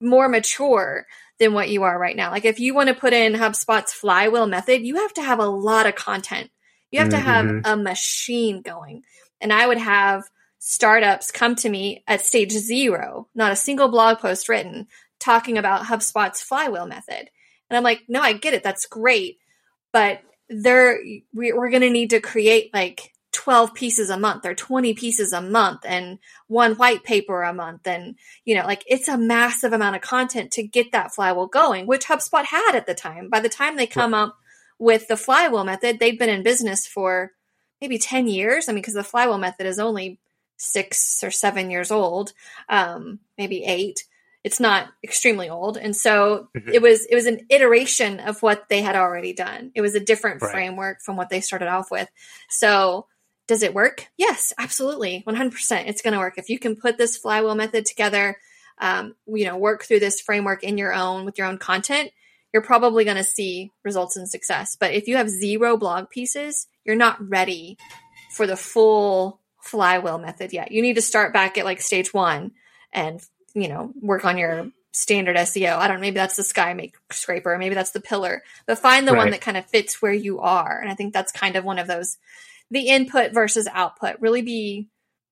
more 0.00 0.28
mature 0.28 1.06
than 1.38 1.52
what 1.52 1.68
you 1.68 1.84
are 1.84 1.98
right 1.98 2.16
now. 2.16 2.30
Like 2.30 2.44
if 2.44 2.60
you 2.60 2.74
want 2.74 2.88
to 2.88 2.94
put 2.94 3.12
in 3.12 3.34
HubSpot's 3.34 3.92
flywheel 3.92 4.46
method, 4.46 4.82
you 4.82 4.96
have 4.96 5.14
to 5.14 5.22
have 5.22 5.38
a 5.38 5.46
lot 5.46 5.86
of 5.86 5.94
content. 5.94 6.50
You 6.90 7.00
have 7.00 7.08
mm-hmm. 7.08 7.18
to 7.18 7.24
have 7.24 7.60
a 7.64 7.76
machine 7.76 8.62
going. 8.62 9.02
And 9.40 9.52
I 9.52 9.66
would 9.66 9.78
have 9.78 10.24
startups 10.58 11.30
come 11.30 11.54
to 11.56 11.68
me 11.68 12.02
at 12.08 12.20
stage 12.20 12.52
zero, 12.52 13.28
not 13.34 13.52
a 13.52 13.56
single 13.56 13.88
blog 13.88 14.18
post 14.18 14.48
written, 14.48 14.88
talking 15.20 15.58
about 15.58 15.84
HubSpot's 15.84 16.42
flywheel 16.42 16.86
method. 16.86 17.30
And 17.70 17.76
I'm 17.76 17.84
like, 17.84 18.02
no, 18.08 18.20
I 18.20 18.32
get 18.32 18.54
it. 18.54 18.62
That's 18.62 18.86
great. 18.86 19.38
But 19.92 20.20
there, 20.48 20.98
we, 21.34 21.52
we're 21.52 21.70
going 21.70 21.82
to 21.82 21.90
need 21.90 22.10
to 22.10 22.20
create 22.20 22.72
like 22.72 23.12
12 23.48 23.72
pieces 23.72 24.10
a 24.10 24.18
month 24.18 24.44
or 24.44 24.54
20 24.54 24.92
pieces 24.92 25.32
a 25.32 25.40
month 25.40 25.80
and 25.86 26.18
one 26.48 26.74
white 26.74 27.02
paper 27.02 27.40
a 27.42 27.54
month. 27.54 27.86
And, 27.86 28.16
you 28.44 28.54
know, 28.54 28.66
like 28.66 28.84
it's 28.86 29.08
a 29.08 29.16
massive 29.16 29.72
amount 29.72 29.96
of 29.96 30.02
content 30.02 30.50
to 30.52 30.62
get 30.62 30.92
that 30.92 31.14
flywheel 31.14 31.46
going, 31.46 31.86
which 31.86 32.04
HubSpot 32.04 32.44
had 32.44 32.74
at 32.74 32.84
the 32.84 32.92
time. 32.92 33.30
By 33.30 33.40
the 33.40 33.48
time 33.48 33.76
they 33.76 33.86
come 33.86 34.12
right. 34.12 34.24
up 34.24 34.36
with 34.78 35.08
the 35.08 35.16
flywheel 35.16 35.64
method, 35.64 35.98
they'd 35.98 36.18
been 36.18 36.28
in 36.28 36.42
business 36.42 36.86
for 36.86 37.32
maybe 37.80 37.96
10 37.96 38.26
years. 38.26 38.68
I 38.68 38.72
mean, 38.72 38.82
because 38.82 38.92
the 38.92 39.02
flywheel 39.02 39.38
method 39.38 39.64
is 39.64 39.78
only 39.78 40.20
six 40.58 41.24
or 41.24 41.30
seven 41.30 41.70
years 41.70 41.90
old, 41.90 42.34
um, 42.68 43.18
maybe 43.38 43.64
eight. 43.64 44.04
It's 44.44 44.60
not 44.60 44.88
extremely 45.02 45.48
old. 45.48 45.78
And 45.78 45.96
so 45.96 46.50
mm-hmm. 46.54 46.68
it 46.68 46.82
was 46.82 47.06
it 47.06 47.14
was 47.14 47.24
an 47.24 47.46
iteration 47.48 48.20
of 48.20 48.42
what 48.42 48.68
they 48.68 48.82
had 48.82 48.94
already 48.94 49.32
done. 49.32 49.72
It 49.74 49.80
was 49.80 49.94
a 49.94 50.00
different 50.00 50.42
right. 50.42 50.50
framework 50.52 51.00
from 51.00 51.16
what 51.16 51.30
they 51.30 51.40
started 51.40 51.68
off 51.68 51.90
with. 51.90 52.10
So 52.50 53.06
does 53.48 53.62
it 53.62 53.74
work? 53.74 54.06
Yes, 54.16 54.52
absolutely. 54.58 55.24
100%. 55.26 55.88
It's 55.88 56.02
going 56.02 56.12
to 56.12 56.20
work. 56.20 56.38
If 56.38 56.50
you 56.50 56.58
can 56.58 56.76
put 56.76 56.98
this 56.98 57.16
flywheel 57.16 57.56
method 57.56 57.86
together, 57.86 58.36
um, 58.78 59.16
you 59.26 59.46
know, 59.46 59.56
work 59.56 59.82
through 59.82 60.00
this 60.00 60.20
framework 60.20 60.62
in 60.62 60.78
your 60.78 60.94
own 60.94 61.24
with 61.24 61.38
your 61.38 61.48
own 61.48 61.58
content, 61.58 62.12
you're 62.52 62.62
probably 62.62 63.04
going 63.04 63.16
to 63.16 63.24
see 63.24 63.72
results 63.84 64.16
and 64.16 64.28
success. 64.28 64.76
But 64.78 64.92
if 64.92 65.08
you 65.08 65.16
have 65.16 65.28
zero 65.28 65.76
blog 65.76 66.10
pieces, 66.10 66.68
you're 66.84 66.94
not 66.94 67.26
ready 67.26 67.78
for 68.30 68.46
the 68.46 68.56
full 68.56 69.40
flywheel 69.62 70.18
method 70.18 70.52
yet. 70.52 70.70
You 70.70 70.82
need 70.82 70.94
to 70.94 71.02
start 71.02 71.32
back 71.32 71.58
at 71.58 71.64
like 71.64 71.80
stage 71.80 72.14
one 72.14 72.52
and, 72.92 73.20
you 73.54 73.68
know, 73.68 73.92
work 74.00 74.24
on 74.24 74.38
your 74.38 74.70
standard 74.92 75.36
SEO. 75.36 75.76
I 75.76 75.88
don't 75.88 75.96
know, 75.96 76.02
maybe 76.02 76.14
that's 76.14 76.36
the 76.36 76.44
sky 76.44 76.74
make 76.74 76.96
scraper, 77.10 77.56
maybe 77.58 77.74
that's 77.74 77.92
the 77.92 78.00
pillar, 78.00 78.42
but 78.66 78.78
find 78.78 79.06
the 79.06 79.12
right. 79.12 79.18
one 79.18 79.30
that 79.30 79.40
kind 79.40 79.56
of 79.56 79.66
fits 79.66 80.02
where 80.02 80.12
you 80.12 80.40
are. 80.40 80.78
And 80.80 80.90
I 80.90 80.94
think 80.94 81.12
that's 81.12 81.32
kind 81.32 81.56
of 81.56 81.64
one 81.64 81.78
of 81.78 81.86
those 81.86 82.18
the 82.70 82.88
input 82.88 83.32
versus 83.32 83.68
output. 83.72 84.16
Really 84.20 84.42
be 84.42 84.88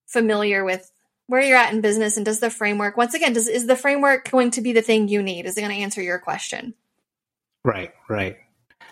familiar 0.06 0.64
with 0.64 0.90
where 1.26 1.42
you're 1.42 1.56
at 1.56 1.72
in 1.72 1.80
business 1.80 2.16
and 2.16 2.24
does 2.24 2.40
the 2.40 2.50
framework 2.50 2.96
once 2.96 3.14
again 3.14 3.32
does 3.32 3.48
is 3.48 3.66
the 3.66 3.76
framework 3.76 4.30
going 4.30 4.52
to 4.52 4.60
be 4.60 4.72
the 4.72 4.82
thing 4.82 5.08
you 5.08 5.22
need? 5.22 5.46
Is 5.46 5.56
it 5.56 5.60
going 5.60 5.74
to 5.74 5.82
answer 5.82 6.02
your 6.02 6.18
question? 6.18 6.74
Right 7.64 7.92
right. 8.08 8.36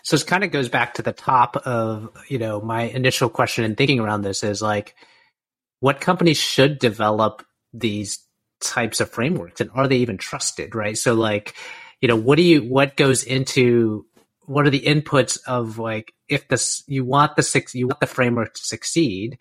So 0.03 0.15
it 0.15 0.27
kind 0.27 0.43
of 0.43 0.51
goes 0.51 0.69
back 0.69 0.95
to 0.95 1.01
the 1.01 1.13
top 1.13 1.55
of 1.57 2.09
you 2.27 2.37
know 2.37 2.61
my 2.61 2.83
initial 2.83 3.29
question 3.29 3.63
and 3.63 3.77
thinking 3.77 3.99
around 3.99 4.21
this 4.21 4.43
is 4.43 4.61
like 4.61 4.95
what 5.79 6.01
companies 6.01 6.37
should 6.37 6.79
develop 6.79 7.45
these 7.73 8.19
types 8.61 8.99
of 8.99 9.09
frameworks 9.09 9.61
and 9.61 9.69
are 9.73 9.87
they 9.87 9.97
even 9.97 10.17
trusted 10.17 10.75
right? 10.75 10.97
So 10.97 11.13
like 11.13 11.55
you 12.01 12.07
know 12.07 12.15
what 12.17 12.35
do 12.35 12.43
you 12.43 12.61
what 12.61 12.97
goes 12.97 13.23
into 13.23 14.05
what 14.45 14.67
are 14.67 14.71
the 14.71 14.81
inputs 14.81 15.39
of 15.47 15.79
like 15.79 16.13
if 16.27 16.47
this 16.47 16.83
you 16.87 17.05
want 17.05 17.35
the 17.35 17.43
six 17.43 17.75
you 17.75 17.87
want 17.87 17.99
the 17.99 18.07
framework 18.07 18.53
to 18.53 18.63
succeed 18.63 19.37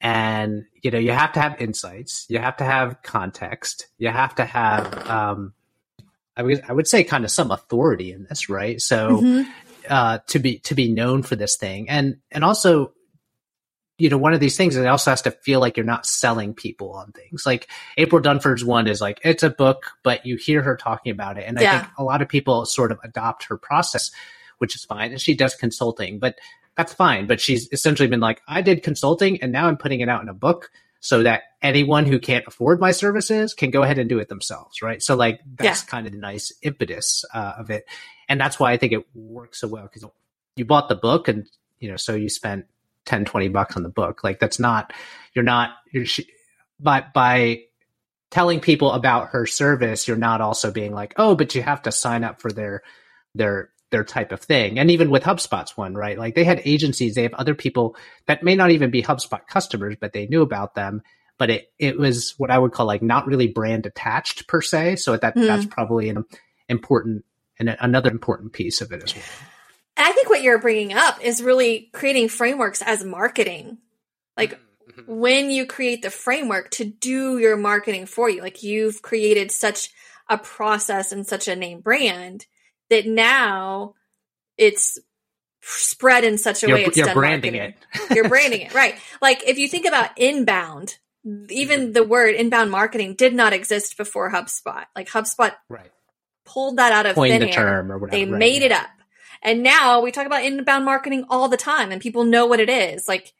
and 0.00 0.64
you 0.82 0.90
know 0.90 0.98
you 0.98 1.12
have 1.12 1.32
to 1.32 1.40
have 1.40 1.60
insights 1.60 2.26
you 2.28 2.38
have 2.38 2.56
to 2.56 2.64
have 2.64 3.02
context 3.02 3.88
you 3.98 4.08
have 4.08 4.34
to 4.34 4.44
have 4.44 5.08
um 5.08 5.52
i 6.36 6.42
would 6.42 6.62
i 6.68 6.72
would 6.72 6.86
say 6.86 7.02
kind 7.04 7.24
of 7.24 7.30
some 7.30 7.50
authority 7.50 8.12
in 8.12 8.24
this 8.28 8.48
right 8.48 8.80
so 8.80 9.20
mm-hmm. 9.20 9.50
uh 9.88 10.18
to 10.26 10.38
be 10.38 10.58
to 10.58 10.74
be 10.74 10.92
known 10.92 11.22
for 11.22 11.36
this 11.36 11.56
thing 11.56 11.88
and 11.88 12.18
and 12.30 12.44
also 12.44 12.92
you 13.96 14.10
know, 14.10 14.18
one 14.18 14.34
of 14.34 14.40
these 14.40 14.56
things, 14.56 14.76
is 14.76 14.82
it 14.82 14.88
also 14.88 15.10
has 15.10 15.22
to 15.22 15.30
feel 15.30 15.60
like 15.60 15.76
you're 15.76 15.86
not 15.86 16.06
selling 16.06 16.52
people 16.52 16.92
on 16.92 17.12
things. 17.12 17.46
Like 17.46 17.68
April 17.96 18.20
Dunford's 18.20 18.64
one 18.64 18.88
is 18.88 19.00
like, 19.00 19.20
it's 19.22 19.44
a 19.44 19.50
book, 19.50 19.92
but 20.02 20.26
you 20.26 20.36
hear 20.36 20.62
her 20.62 20.76
talking 20.76 21.12
about 21.12 21.38
it. 21.38 21.44
And 21.46 21.58
yeah. 21.60 21.70
I 21.70 21.78
think 21.78 21.92
a 21.98 22.04
lot 22.04 22.20
of 22.20 22.28
people 22.28 22.66
sort 22.66 22.90
of 22.90 22.98
adopt 23.04 23.44
her 23.44 23.56
process, 23.56 24.10
which 24.64 24.74
is 24.74 24.86
fine. 24.86 25.10
And 25.10 25.20
she 25.20 25.34
does 25.34 25.54
consulting, 25.54 26.18
but 26.18 26.38
that's 26.74 26.94
fine. 26.94 27.26
But 27.26 27.38
she's 27.38 27.68
essentially 27.70 28.08
been 28.08 28.20
like, 28.20 28.40
I 28.48 28.62
did 28.62 28.82
consulting 28.82 29.42
and 29.42 29.52
now 29.52 29.66
I'm 29.66 29.76
putting 29.76 30.00
it 30.00 30.08
out 30.08 30.22
in 30.22 30.30
a 30.30 30.34
book 30.34 30.70
so 31.00 31.22
that 31.22 31.42
anyone 31.60 32.06
who 32.06 32.18
can't 32.18 32.46
afford 32.46 32.80
my 32.80 32.90
services 32.90 33.52
can 33.52 33.70
go 33.70 33.82
ahead 33.82 33.98
and 33.98 34.08
do 34.08 34.18
it 34.20 34.30
themselves. 34.30 34.80
Right. 34.80 35.02
So 35.02 35.16
like, 35.16 35.40
that's 35.44 35.82
yeah. 35.82 35.90
kind 35.90 36.06
of 36.06 36.14
the 36.14 36.18
nice 36.18 36.50
impetus 36.62 37.26
uh, 37.34 37.52
of 37.58 37.68
it. 37.68 37.84
And 38.26 38.40
that's 38.40 38.58
why 38.58 38.72
I 38.72 38.78
think 38.78 38.94
it 38.94 39.04
works 39.14 39.60
so 39.60 39.68
well 39.68 39.82
because 39.82 40.08
you 40.56 40.64
bought 40.64 40.88
the 40.88 40.94
book 40.94 41.28
and, 41.28 41.46
you 41.78 41.90
know, 41.90 41.98
so 41.98 42.14
you 42.14 42.30
spent 42.30 42.64
10, 43.04 43.26
20 43.26 43.48
bucks 43.48 43.76
on 43.76 43.82
the 43.82 43.90
book. 43.90 44.24
Like 44.24 44.38
that's 44.40 44.58
not, 44.58 44.94
you're 45.34 45.44
not, 45.44 45.72
you're, 45.92 46.06
she, 46.06 46.26
but 46.80 47.12
by 47.12 47.64
telling 48.30 48.60
people 48.60 48.92
about 48.92 49.28
her 49.28 49.44
service, 49.44 50.08
you're 50.08 50.16
not 50.16 50.40
also 50.40 50.70
being 50.72 50.94
like, 50.94 51.12
oh, 51.18 51.34
but 51.34 51.54
you 51.54 51.60
have 51.60 51.82
to 51.82 51.92
sign 51.92 52.24
up 52.24 52.40
for 52.40 52.50
their, 52.50 52.82
their, 53.34 53.68
their 53.94 54.02
type 54.02 54.32
of 54.32 54.40
thing. 54.40 54.80
And 54.80 54.90
even 54.90 55.08
with 55.08 55.22
HubSpot's 55.22 55.76
one, 55.76 55.94
right? 55.94 56.18
Like 56.18 56.34
they 56.34 56.42
had 56.42 56.60
agencies, 56.64 57.14
they 57.14 57.22
have 57.22 57.34
other 57.34 57.54
people 57.54 57.94
that 58.26 58.42
may 58.42 58.56
not 58.56 58.72
even 58.72 58.90
be 58.90 59.04
HubSpot 59.04 59.46
customers, 59.46 59.94
but 60.00 60.12
they 60.12 60.26
knew 60.26 60.42
about 60.42 60.74
them. 60.74 61.00
But 61.38 61.50
it, 61.50 61.72
it 61.78 61.96
was 61.96 62.34
what 62.36 62.50
I 62.50 62.58
would 62.58 62.72
call 62.72 62.86
like 62.86 63.02
not 63.02 63.28
really 63.28 63.46
brand 63.46 63.86
attached 63.86 64.48
per 64.48 64.60
se. 64.60 64.96
So 64.96 65.16
that, 65.16 65.36
mm. 65.36 65.46
that's 65.46 65.64
probably 65.64 66.08
an 66.08 66.24
important 66.68 67.24
and 67.60 67.76
another 67.80 68.10
important 68.10 68.52
piece 68.52 68.80
of 68.80 68.90
it 68.90 69.04
as 69.04 69.14
well. 69.14 69.24
And 69.96 70.08
I 70.08 70.10
think 70.10 70.28
what 70.28 70.42
you're 70.42 70.58
bringing 70.58 70.92
up 70.92 71.24
is 71.24 71.40
really 71.40 71.88
creating 71.92 72.30
frameworks 72.30 72.82
as 72.82 73.04
marketing. 73.04 73.78
Like 74.36 74.54
mm-hmm. 74.54 75.02
mm-hmm. 75.02 75.20
when 75.20 75.50
you 75.52 75.66
create 75.66 76.02
the 76.02 76.10
framework 76.10 76.70
to 76.72 76.84
do 76.84 77.38
your 77.38 77.56
marketing 77.56 78.06
for 78.06 78.28
you, 78.28 78.42
like 78.42 78.64
you've 78.64 79.02
created 79.02 79.52
such 79.52 79.90
a 80.28 80.36
process 80.36 81.12
and 81.12 81.24
such 81.24 81.46
a 81.46 81.54
name 81.54 81.80
brand 81.80 82.46
that 82.94 83.06
now 83.06 83.94
it's 84.56 84.98
spread 85.62 86.24
in 86.24 86.38
such 86.38 86.62
a 86.62 86.68
you're, 86.68 86.76
way 86.76 86.84
it's 86.84 86.96
you're 86.96 87.12
branding 87.12 87.54
marketing. 87.54 87.74
it. 87.94 88.14
you're 88.14 88.28
branding 88.28 88.60
it, 88.60 88.74
right? 88.74 88.94
Like 89.20 89.42
if 89.46 89.58
you 89.58 89.68
think 89.68 89.86
about 89.86 90.16
inbound, 90.16 90.98
even 91.24 91.80
mm-hmm. 91.80 91.92
the 91.92 92.04
word 92.04 92.34
inbound 92.34 92.70
marketing 92.70 93.14
did 93.14 93.34
not 93.34 93.52
exist 93.52 93.96
before 93.96 94.30
HubSpot. 94.30 94.84
Like 94.94 95.08
HubSpot 95.08 95.52
right. 95.68 95.90
pulled 96.44 96.76
that 96.76 96.92
out 96.92 97.06
of 97.06 97.14
Coined 97.14 97.32
thin 97.32 97.40
the 97.40 97.48
air. 97.48 97.54
term 97.54 97.92
or 97.92 97.98
whatever. 97.98 98.16
They 98.16 98.30
right, 98.30 98.38
made 98.38 98.62
it 98.62 98.72
up. 98.72 98.88
And 99.42 99.62
now 99.62 100.00
we 100.00 100.12
talk 100.12 100.26
about 100.26 100.44
inbound 100.44 100.84
marketing 100.84 101.24
all 101.28 101.48
the 101.48 101.56
time 101.56 101.90
and 101.90 102.00
people 102.00 102.24
know 102.24 102.46
what 102.46 102.60
it 102.60 102.70
is. 102.70 103.08
Like 103.08 103.32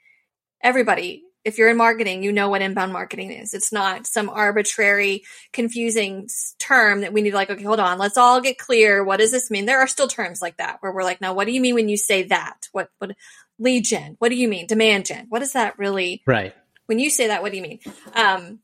everybody, 0.63 1.25
if 1.45 1.59
you're 1.59 1.69
in 1.69 1.77
marketing, 1.77 2.23
you 2.23 2.33
know 2.33 2.49
what 2.49 2.63
inbound 2.63 2.93
marketing 2.93 3.31
is. 3.31 3.55
It's 3.55 3.73
not 3.73 4.07
some 4.07 4.31
arbitrary, 4.31 5.25
confusing 5.53 6.29
term 6.59 7.03
that 7.03 7.13
we 7.13 7.21
need 7.21 7.31
to 7.31 7.37
like, 7.37 7.51
okay, 7.51 7.63
hold 7.63 7.81
on, 7.81 7.99
let's 7.99 8.17
all 8.17 8.41
get 8.41 8.59
clear. 8.59 9.05
What 9.05 9.19
does 9.19 9.31
this 9.31 9.51
mean? 9.51 9.67
There 9.67 9.81
are 9.81 9.87
still 9.87 10.09
terms 10.09 10.41
like 10.41 10.57
that 10.57 10.79
where 10.81 10.93
we're 10.93 11.05
like, 11.05 11.21
now 11.21 11.35
what 11.35 11.47
do 11.47 11.53
you 11.53 11.61
mean 11.61 11.75
when 11.75 11.89
you 11.89 11.97
say 11.97 12.25
that? 12.25 12.69
What, 12.73 12.89
what, 12.99 13.13
lead 13.59 13.85
gen? 13.85 14.17
What 14.19 14.31
do 14.31 14.37
you 14.37 14.49
mean? 14.49 14.67
Demand 14.67 15.07
gen? 15.07 15.27
What 15.29 15.43
is 15.43 15.53
that 15.53 15.79
really? 15.79 16.23
Right. 16.27 16.55
When 16.87 16.99
you 16.99 17.11
say 17.11 17.29
that, 17.29 17.43
what 17.43 17.53
do 17.53 17.57
you 17.57 17.63
mean? 17.63 17.81
Um, 18.15 18.61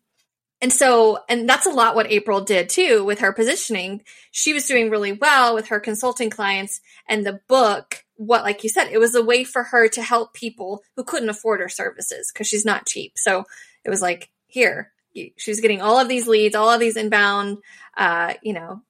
and 0.62 0.72
so, 0.72 1.20
and 1.28 1.48
that's 1.48 1.66
a 1.66 1.70
lot 1.70 1.94
what 1.94 2.10
April 2.10 2.42
did 2.42 2.68
too 2.68 3.04
with 3.04 3.20
her 3.20 3.32
positioning. 3.32 4.02
She 4.30 4.52
was 4.52 4.66
doing 4.66 4.90
really 4.90 5.12
well 5.12 5.54
with 5.54 5.68
her 5.68 5.80
consulting 5.80 6.28
clients 6.28 6.80
and 7.08 7.24
the 7.24 7.40
book. 7.48 8.04
What, 8.20 8.42
like 8.42 8.62
you 8.62 8.68
said, 8.68 8.88
it 8.92 8.98
was 8.98 9.14
a 9.14 9.24
way 9.24 9.44
for 9.44 9.62
her 9.62 9.88
to 9.88 10.02
help 10.02 10.34
people 10.34 10.82
who 10.94 11.04
couldn't 11.04 11.30
afford 11.30 11.60
her 11.60 11.70
services 11.70 12.30
because 12.30 12.46
she's 12.46 12.66
not 12.66 12.86
cheap. 12.86 13.12
So 13.16 13.44
it 13.82 13.88
was 13.88 14.02
like, 14.02 14.28
here, 14.46 14.92
she 15.14 15.32
was 15.48 15.60
getting 15.60 15.80
all 15.80 15.98
of 15.98 16.08
these 16.08 16.28
leads, 16.28 16.54
all 16.54 16.68
of 16.68 16.80
these 16.80 16.98
inbound, 16.98 17.58
uh, 17.96 18.34
you 18.42 18.52
know, 18.52 18.82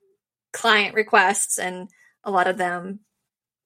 client 0.53 0.97
requests, 0.97 1.59
and 1.59 1.89
a 2.25 2.31
lot 2.33 2.49
of 2.49 2.57
them 2.57 3.01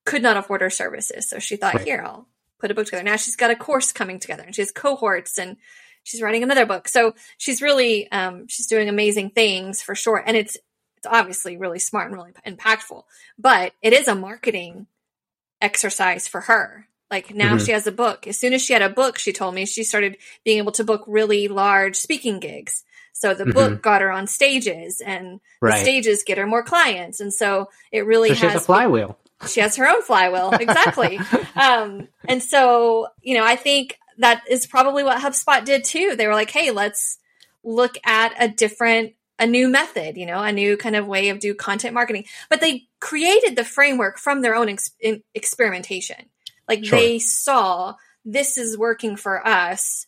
could 0.04 0.22
not 0.22 0.36
afford 0.36 0.60
her 0.60 0.68
services. 0.68 1.30
So 1.30 1.38
she 1.38 1.56
thought, 1.56 1.76
right. 1.76 1.84
here, 1.84 2.02
I'll 2.04 2.28
put 2.58 2.70
a 2.70 2.74
book 2.74 2.84
together. 2.84 3.02
Now 3.04 3.16
she's 3.16 3.36
got 3.36 3.50
a 3.50 3.56
course 3.56 3.90
coming 3.90 4.18
together 4.18 4.42
and 4.42 4.54
she 4.54 4.60
has 4.60 4.70
cohorts 4.70 5.38
and 5.38 5.56
she's 6.02 6.22
writing 6.22 6.42
another 6.42 6.66
book. 6.66 6.88
So 6.88 7.14
she's 7.38 7.62
really 7.62 8.10
um, 8.12 8.46
she's 8.48 8.66
doing 8.66 8.88
amazing 8.88 9.30
things 9.30 9.82
for 9.82 9.94
sure, 9.94 10.22
and 10.24 10.36
it's 10.36 10.56
it's 10.96 11.06
obviously 11.06 11.56
really 11.56 11.78
smart 11.78 12.06
and 12.06 12.14
really 12.14 12.32
impactful. 12.46 13.02
But 13.38 13.72
it 13.82 13.92
is 13.92 14.08
a 14.08 14.14
marketing 14.14 14.86
exercise 15.64 16.28
for 16.28 16.42
her. 16.42 16.86
Like 17.10 17.34
now 17.34 17.54
mm-hmm. 17.54 17.64
she 17.64 17.72
has 17.72 17.86
a 17.86 17.92
book. 17.92 18.26
As 18.26 18.38
soon 18.38 18.52
as 18.52 18.62
she 18.62 18.72
had 18.72 18.82
a 18.82 18.88
book, 18.88 19.18
she 19.18 19.32
told 19.32 19.54
me 19.54 19.66
she 19.66 19.82
started 19.82 20.18
being 20.44 20.58
able 20.58 20.72
to 20.72 20.84
book 20.84 21.04
really 21.06 21.48
large 21.48 21.96
speaking 21.96 22.38
gigs. 22.38 22.84
So 23.12 23.32
the 23.32 23.44
mm-hmm. 23.44 23.52
book 23.52 23.82
got 23.82 24.00
her 24.00 24.10
on 24.10 24.26
stages, 24.26 25.00
and 25.00 25.40
right. 25.60 25.78
the 25.78 25.84
stages 25.84 26.24
get 26.26 26.36
her 26.36 26.46
more 26.46 26.64
clients, 26.64 27.20
and 27.20 27.32
so 27.32 27.70
it 27.92 28.04
really 28.06 28.34
so 28.34 28.48
has 28.48 28.56
a 28.56 28.60
flywheel. 28.60 29.16
She 29.46 29.60
has 29.60 29.76
her 29.76 29.88
own 29.88 30.02
flywheel, 30.02 30.50
exactly. 30.60 31.20
um, 31.54 32.08
and 32.28 32.42
so 32.42 33.06
you 33.22 33.36
know, 33.36 33.44
I 33.44 33.54
think 33.54 33.98
that 34.18 34.42
is 34.50 34.66
probably 34.66 35.04
what 35.04 35.22
HubSpot 35.22 35.64
did 35.64 35.84
too. 35.84 36.16
They 36.16 36.26
were 36.26 36.34
like, 36.34 36.50
hey, 36.50 36.72
let's 36.72 37.18
look 37.62 37.96
at 38.04 38.34
a 38.38 38.48
different 38.48 39.14
a 39.38 39.46
new 39.46 39.68
method, 39.68 40.16
you 40.16 40.26
know, 40.26 40.42
a 40.42 40.52
new 40.52 40.76
kind 40.76 40.96
of 40.96 41.06
way 41.06 41.28
of 41.28 41.40
do 41.40 41.54
content 41.54 41.94
marketing. 41.94 42.24
But 42.48 42.60
they 42.60 42.84
created 43.00 43.56
the 43.56 43.64
framework 43.64 44.18
from 44.18 44.42
their 44.42 44.54
own 44.54 44.68
ex- 44.68 44.90
experimentation. 45.34 46.30
Like 46.68 46.84
sure. 46.84 46.98
they 46.98 47.18
saw 47.18 47.94
this 48.24 48.56
is 48.56 48.78
working 48.78 49.16
for 49.16 49.46
us. 49.46 50.06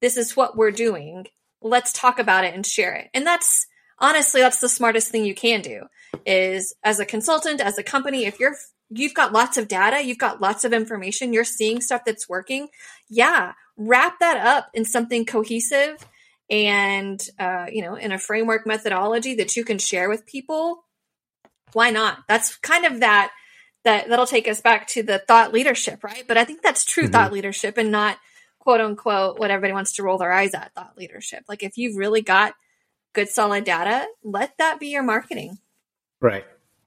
This 0.00 0.16
is 0.16 0.36
what 0.36 0.56
we're 0.56 0.70
doing. 0.70 1.26
Let's 1.62 1.92
talk 1.92 2.18
about 2.18 2.44
it 2.44 2.54
and 2.54 2.64
share 2.64 2.94
it. 2.94 3.08
And 3.14 3.26
that's 3.26 3.66
honestly 3.98 4.40
that's 4.40 4.60
the 4.60 4.68
smartest 4.68 5.10
thing 5.10 5.24
you 5.24 5.34
can 5.34 5.62
do 5.62 5.86
is 6.24 6.74
as 6.84 7.00
a 7.00 7.06
consultant, 7.06 7.60
as 7.60 7.78
a 7.78 7.82
company, 7.82 8.26
if 8.26 8.38
you're 8.38 8.56
you've 8.88 9.14
got 9.14 9.32
lots 9.32 9.56
of 9.56 9.68
data, 9.68 10.04
you've 10.04 10.18
got 10.18 10.40
lots 10.40 10.64
of 10.64 10.72
information, 10.72 11.32
you're 11.32 11.44
seeing 11.44 11.80
stuff 11.80 12.02
that's 12.06 12.28
working. 12.28 12.68
Yeah, 13.08 13.52
wrap 13.76 14.20
that 14.20 14.36
up 14.36 14.68
in 14.74 14.84
something 14.84 15.24
cohesive 15.24 16.06
and 16.48 17.20
uh, 17.38 17.66
you 17.70 17.82
know 17.82 17.94
in 17.94 18.12
a 18.12 18.18
framework 18.18 18.66
methodology 18.66 19.34
that 19.34 19.56
you 19.56 19.64
can 19.64 19.78
share 19.78 20.08
with 20.08 20.26
people 20.26 20.84
why 21.72 21.90
not? 21.90 22.20
That's 22.28 22.56
kind 22.56 22.84
of 22.84 23.00
that 23.00 23.32
that 23.84 24.08
that'll 24.08 24.26
take 24.26 24.48
us 24.48 24.60
back 24.60 24.88
to 24.88 25.02
the 25.02 25.18
thought 25.18 25.52
leadership 25.52 26.02
right? 26.02 26.24
But 26.26 26.38
i 26.38 26.44
think 26.44 26.62
that's 26.62 26.84
true 26.84 27.04
mm-hmm. 27.04 27.12
thought 27.12 27.32
leadership 27.32 27.78
and 27.78 27.92
not 27.92 28.18
quote 28.58 28.80
unquote 28.80 29.38
what 29.38 29.50
everybody 29.50 29.72
wants 29.72 29.94
to 29.94 30.02
roll 30.02 30.18
their 30.18 30.32
eyes 30.32 30.54
at 30.54 30.74
thought 30.74 30.96
leadership. 30.96 31.44
Like 31.48 31.62
if 31.62 31.76
you've 31.76 31.96
really 31.96 32.22
got 32.22 32.54
good 33.12 33.28
solid 33.28 33.64
data 33.64 34.06
let 34.24 34.56
that 34.58 34.80
be 34.80 34.88
your 34.88 35.02
marketing. 35.02 35.58
Right 36.20 36.44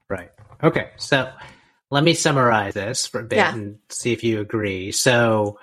right. 0.08 0.30
Okay 0.62 0.90
so 0.96 1.30
let 1.90 2.04
me 2.04 2.14
summarize 2.14 2.74
this 2.74 3.06
for 3.06 3.20
a 3.20 3.24
bit 3.24 3.36
yeah. 3.36 3.54
and 3.54 3.78
see 3.88 4.12
if 4.12 4.24
you 4.24 4.40
agree. 4.40 4.92
So 4.92 5.58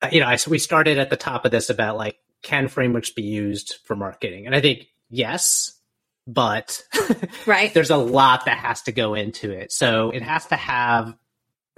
uh, 0.00 0.08
you 0.12 0.20
know, 0.20 0.26
I, 0.26 0.38
we 0.48 0.58
started 0.58 0.98
at 0.98 1.10
the 1.10 1.16
top 1.16 1.44
of 1.44 1.50
this 1.50 1.70
about 1.70 1.96
like 1.96 2.18
can 2.42 2.68
frameworks 2.68 3.10
be 3.10 3.22
used 3.22 3.78
for 3.84 3.96
marketing? 3.96 4.46
And 4.46 4.54
I 4.54 4.60
think 4.60 4.86
yes, 5.10 5.78
but 6.26 6.82
right. 7.46 7.72
there's 7.74 7.90
a 7.90 7.96
lot 7.96 8.44
that 8.44 8.58
has 8.58 8.82
to 8.82 8.92
go 8.92 9.14
into 9.14 9.50
it. 9.50 9.72
So 9.72 10.10
it 10.10 10.22
has 10.22 10.46
to 10.46 10.56
have 10.56 11.14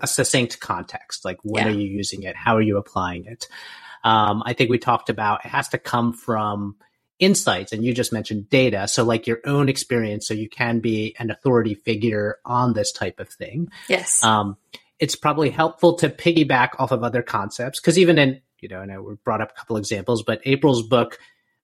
a 0.00 0.06
succinct 0.06 0.60
context. 0.60 1.24
Like 1.24 1.38
when 1.42 1.66
yeah. 1.66 1.72
are 1.72 1.74
you 1.74 1.86
using 1.86 2.24
it? 2.24 2.36
How 2.36 2.56
are 2.56 2.62
you 2.62 2.76
applying 2.76 3.26
it? 3.26 3.46
Um, 4.02 4.42
I 4.44 4.54
think 4.54 4.70
we 4.70 4.78
talked 4.78 5.10
about 5.10 5.44
it 5.44 5.48
has 5.48 5.68
to 5.68 5.78
come 5.78 6.12
from 6.12 6.76
insights 7.18 7.72
and 7.72 7.84
you 7.84 7.94
just 7.94 8.12
mentioned 8.12 8.48
data. 8.48 8.88
So 8.88 9.04
like 9.04 9.26
your 9.26 9.40
own 9.44 9.68
experience. 9.68 10.26
So 10.26 10.34
you 10.34 10.48
can 10.48 10.80
be 10.80 11.14
an 11.18 11.30
authority 11.30 11.74
figure 11.74 12.38
on 12.44 12.72
this 12.72 12.92
type 12.92 13.20
of 13.20 13.28
thing. 13.28 13.70
Yes. 13.88 14.24
Um, 14.24 14.56
it's 14.98 15.14
probably 15.16 15.50
helpful 15.50 15.94
to 15.96 16.08
piggyback 16.08 16.70
off 16.78 16.92
of 16.92 17.04
other 17.04 17.22
concepts 17.22 17.80
because 17.80 17.98
even 17.98 18.18
in 18.18 18.40
you 18.60 18.68
know, 18.68 18.80
and 18.80 18.92
I 18.92 18.96
brought 19.24 19.40
up 19.40 19.52
a 19.52 19.58
couple 19.58 19.76
examples, 19.76 20.22
but 20.22 20.40
April's 20.44 20.82
book 20.82 21.18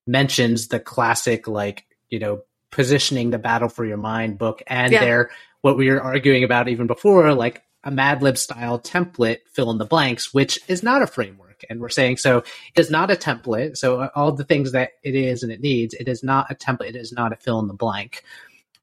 mentions 0.07 0.69
the 0.69 0.81
classic, 0.81 1.49
like, 1.49 1.85
you 2.09 2.19
know, 2.19 2.43
positioning 2.71 3.31
the 3.31 3.39
battle 3.39 3.69
for 3.69 3.85
your 3.85 3.97
mind 3.97 4.39
book 4.39 4.63
and 4.67 4.93
yeah. 4.93 5.01
their, 5.01 5.31
what 5.61 5.77
we 5.77 5.91
were 5.91 6.01
arguing 6.01 6.45
about 6.45 6.69
even 6.69 6.87
before, 6.87 7.33
like 7.35 7.63
a 7.85 7.91
Mad 7.91 8.23
Lib 8.23 8.37
style 8.37 8.79
template, 8.79 9.39
fill 9.53 9.71
in 9.71 9.79
the 9.79 9.85
blanks, 9.85 10.35
which 10.35 10.59
is 10.69 10.83
not 10.83 11.03
a 11.03 11.07
framework. 11.07 11.65
And 11.71 11.81
we're 11.81 11.89
saying, 11.89 12.19
so 12.19 12.39
it 12.39 12.45
is 12.81 12.91
not 12.91 13.11
a 13.11 13.17
template. 13.17 13.77
So 13.77 14.11
all 14.15 14.33
the 14.33 14.45
things 14.45 14.73
that 14.73 14.91
it 15.03 15.15
is 15.15 15.43
and 15.43 15.51
it 15.51 15.61
needs, 15.61 15.95
it 15.95 16.09
is 16.09 16.23
not 16.23 16.51
a 16.51 16.55
template. 16.55 16.91
It 16.91 16.97
is 16.97 17.13
not 17.13 17.33
a 17.33 17.37
fill 17.37 17.61
in 17.61 17.67
the 17.69 17.75
blank 17.75 18.23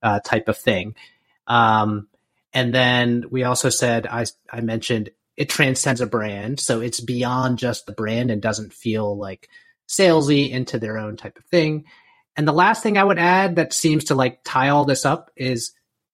uh, 0.02 0.19
type 0.21 0.47
of 0.47 0.58
thing. 0.58 0.95
Um, 1.45 2.08
and 2.54 2.73
then 2.73 3.26
we 3.30 3.43
also 3.43 3.69
said, 3.69 4.08
I, 4.08 4.26
I 4.49 4.62
mentioned 4.62 5.10
it 5.38 5.50
transcends 5.50 6.02
a 6.02 6.08
brand. 6.08 6.60
So 6.60 6.82
it's 6.82 7.00
beyond 7.00 7.58
just 7.58 7.86
the 7.86 7.91
brand 7.91 8.32
and 8.32 8.41
doesn't 8.41 8.74
feel 8.74 9.17
like 9.17 9.50
salesy 9.88 10.50
into 10.50 10.80
their 10.80 10.98
own 10.98 11.17
type 11.17 11.38
of 11.38 11.46
thing. 11.46 11.86
And 12.36 12.48
the 12.48 12.54
last 12.54 12.82
thing 12.82 12.98
I 12.98 13.04
would 13.04 13.19
add 13.19 13.58
that 13.58 13.74
seems 13.74 14.06
to 14.06 14.15
like 14.15 14.39
tie 14.43 14.69
all 14.69 14.86
this 14.86 15.06
up 15.06 15.32
is 15.36 15.74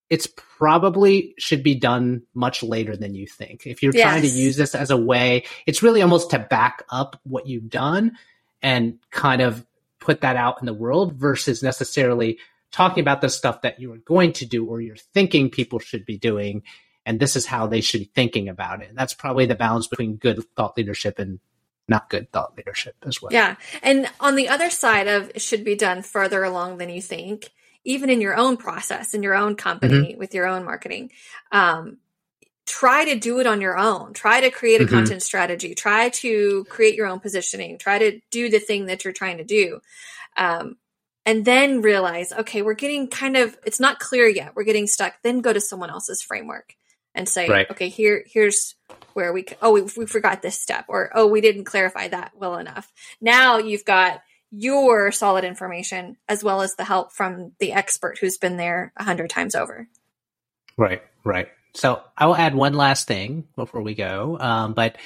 it's 0.10 0.28
probably 0.58 1.36
should 1.38 1.64
be 1.64 1.76
done 1.76 2.24
much 2.34 2.64
later 2.64 2.98
than 2.98 3.14
you 3.14 3.28
think. 3.28 3.68
If 3.68 3.84
you're 3.84 3.94
yes. 3.94 4.04
trying 4.04 4.22
to 4.24 4.28
use 4.28 4.58
this 4.58 4.74
as 4.74 4.90
a 4.90 4.98
way, 4.98 5.46
it's 5.66 5.84
really 5.84 6.02
almost 6.02 6.32
to 6.32 6.40
back 6.40 6.84
up 6.90 7.20
what 7.24 7.48
you've 7.48 7.70
done 7.70 8.18
and 8.62 8.98
kind 9.12 9.42
of 9.42 9.66
put 10.00 10.22
that 10.22 10.36
out 10.36 10.60
in 10.60 10.66
the 10.66 10.74
world 10.74 11.14
versus 11.14 11.62
necessarily 11.62 12.40
talking 12.72 13.02
about 13.02 13.22
the 13.22 13.30
stuff 13.30 13.62
that 13.62 13.80
you 13.80 13.92
are 13.94 13.98
going 13.98 14.34
to 14.34 14.46
do 14.46 14.66
or 14.66 14.82
you're 14.82 14.96
thinking 15.14 15.50
people 15.50 15.80
should 15.80 16.06
be 16.06 16.18
doing 16.18 16.64
and 17.06 17.20
this 17.20 17.36
is 17.36 17.46
how 17.46 17.68
they 17.68 17.82
should 17.82 18.02
be 18.02 18.12
thinking 18.14 18.50
about 18.50 18.82
it. 18.82 18.90
And 18.90 18.98
that's 18.98 19.14
probably 19.14 19.46
the 19.46 19.56
balance 19.56 19.88
between 19.88 20.16
good 20.16 20.44
thought 20.56 20.78
leadership 20.78 21.20
and 21.20 21.40
not 21.88 22.10
good 22.10 22.32
thought 22.32 22.56
leadership 22.56 22.96
as 23.06 23.22
well. 23.22 23.34
Yeah. 23.34 23.56
And 23.82 24.10
on 24.20 24.36
the 24.36 24.48
other 24.48 24.70
side 24.70 25.08
of 25.08 25.32
it 25.34 25.42
should 25.42 25.64
be 25.64 25.76
done 25.76 26.04
further 26.04 26.44
along 26.44 26.78
than 26.78 26.90
you 26.90 27.02
think, 27.02 27.50
even 27.84 28.10
in 28.10 28.22
your 28.22 28.36
own 28.36 28.58
process, 28.58 29.14
in 29.14 29.24
your 29.24 29.34
own 29.34 29.56
company, 29.56 30.12
mm-hmm. 30.12 30.20
with 30.20 30.34
your 30.34 30.46
own 30.46 30.66
marketing. 30.66 31.12
Um, 31.52 31.98
try 32.66 33.06
to 33.06 33.18
do 33.18 33.40
it 33.40 33.48
on 33.48 33.62
your 33.62 33.78
own. 33.78 34.14
Try 34.14 34.42
to 34.42 34.52
create 34.52 34.82
a 34.82 34.84
mm-hmm. 34.86 34.94
content 34.94 35.24
strategy. 35.24 35.74
Try 35.74 36.10
to 36.10 36.66
create 36.66 36.96
your 36.96 37.08
own 37.08 37.20
positioning. 37.20 37.80
Try 37.80 37.98
to 37.98 38.22
do 38.30 38.50
the 38.50 38.60
thing 38.60 38.86
that 38.86 39.04
you're 39.04 39.14
trying 39.14 39.38
to 39.38 39.44
do. 39.44 39.80
Um, 40.38 40.78
and 41.26 41.44
then 41.46 41.82
realize, 41.82 42.32
okay, 42.32 42.62
we're 42.62 42.76
getting 42.76 43.08
kind 43.08 43.36
of, 43.36 43.58
it's 43.66 43.80
not 43.80 44.00
clear 44.00 44.28
yet. 44.28 44.56
We're 44.56 44.64
getting 44.64 44.88
stuck. 44.88 45.16
Then 45.24 45.42
go 45.42 45.52
to 45.52 45.62
someone 45.62 45.90
else's 45.90 46.22
framework 46.22 46.76
and 47.20 47.28
say, 47.28 47.50
right. 47.50 47.70
okay, 47.70 47.90
here, 47.90 48.24
here's 48.26 48.76
where 49.14 49.34
we, 49.34 49.46
oh, 49.62 49.74
we, 49.74 49.82
we 49.98 50.06
forgot 50.06 50.42
this 50.42 50.58
step, 50.58 50.86
or 50.88 51.12
oh, 51.14 51.28
we 51.28 51.42
didn't 51.42 51.66
clarify 51.66 52.08
that 52.08 52.32
well 52.34 52.58
enough. 52.58 52.90
Now 53.20 53.58
you've 53.58 53.84
got 53.84 54.22
your 54.52 55.12
solid 55.12 55.44
information 55.44 56.16
as 56.30 56.46
well 56.46 56.62
as 56.62 56.76
the 56.76 56.86
help 56.86 57.12
from 57.12 57.52
the 57.60 57.74
expert 57.74 58.18
who's 58.20 58.38
been 58.38 58.56
there 58.56 58.94
a 58.96 59.04
hundred 59.04 59.30
times 59.30 59.54
over. 59.54 59.90
Right, 60.78 61.04
right. 61.26 61.50
So 61.76 62.02
I 62.18 62.26
will 62.26 62.38
add 62.38 62.56
one 62.56 62.74
last 62.74 63.06
thing 63.06 63.48
before 63.58 63.82
we 63.82 63.96
go. 63.96 64.38
Um, 64.40 64.74
but 64.74 64.98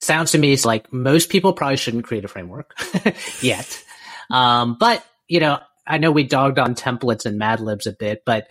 sounds 0.00 0.32
to 0.32 0.38
me 0.38 0.54
it's 0.54 0.64
like 0.64 0.90
most 0.90 1.28
people 1.28 1.52
probably 1.52 1.76
shouldn't 1.76 2.04
create 2.04 2.24
a 2.24 2.28
framework 2.28 2.74
yet. 3.42 3.84
Um, 4.30 4.78
but 4.80 5.04
you 5.28 5.40
know, 5.40 5.58
I 5.86 5.98
know 5.98 6.12
we 6.12 6.24
dogged 6.24 6.58
on 6.58 6.74
templates 6.74 7.26
and 7.26 7.38
Mad 7.38 7.60
Libs 7.60 7.86
a 7.86 7.92
bit, 7.92 8.22
but 8.24 8.48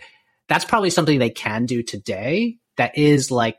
that's 0.48 0.64
probably 0.64 0.90
something 0.90 1.18
they 1.18 1.30
can 1.30 1.66
do 1.66 1.82
today 1.82 2.58
that 2.78 2.96
is 2.96 3.30
like, 3.30 3.58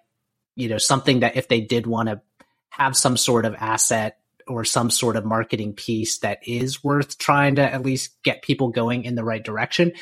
you 0.55 0.67
know, 0.67 0.77
something 0.77 1.21
that 1.21 1.38
if 1.38 1.47
they 1.47 1.62
did 1.62 1.88
want 1.88 2.10
to 2.10 2.21
have 2.69 2.97
some 2.97 3.17
sort 3.17 3.45
of 3.45 3.55
asset 3.55 4.17
or 4.47 4.65
some 4.65 4.89
sort 4.89 5.15
of 5.15 5.25
marketing 5.25 5.73
piece 5.73 6.19
that 6.19 6.39
is 6.47 6.84
worth 6.84 7.17
trying 7.17 7.55
to 7.55 7.62
at 7.62 7.84
least 7.84 8.21
get 8.23 8.41
people 8.41 8.69
going 8.69 9.03
in 9.05 9.15
the 9.15 9.23
right 9.23 9.43
direction. 9.43 9.93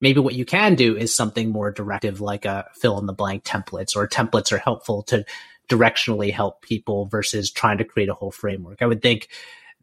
Maybe 0.00 0.20
what 0.20 0.34
you 0.34 0.44
can 0.44 0.74
do 0.74 0.96
is 0.96 1.14
something 1.14 1.50
more 1.50 1.70
directive, 1.70 2.20
like 2.20 2.44
a 2.44 2.66
fill 2.74 2.98
in 2.98 3.06
the 3.06 3.12
blank 3.14 3.44
templates, 3.44 3.96
or 3.96 4.08
templates 4.08 4.52
are 4.52 4.58
helpful 4.58 5.04
to 5.04 5.24
directionally 5.68 6.32
help 6.32 6.62
people 6.62 7.06
versus 7.06 7.50
trying 7.50 7.78
to 7.78 7.84
create 7.84 8.08
a 8.08 8.14
whole 8.14 8.30
framework. 8.30 8.82
I 8.82 8.86
would 8.86 9.02
think 9.02 9.28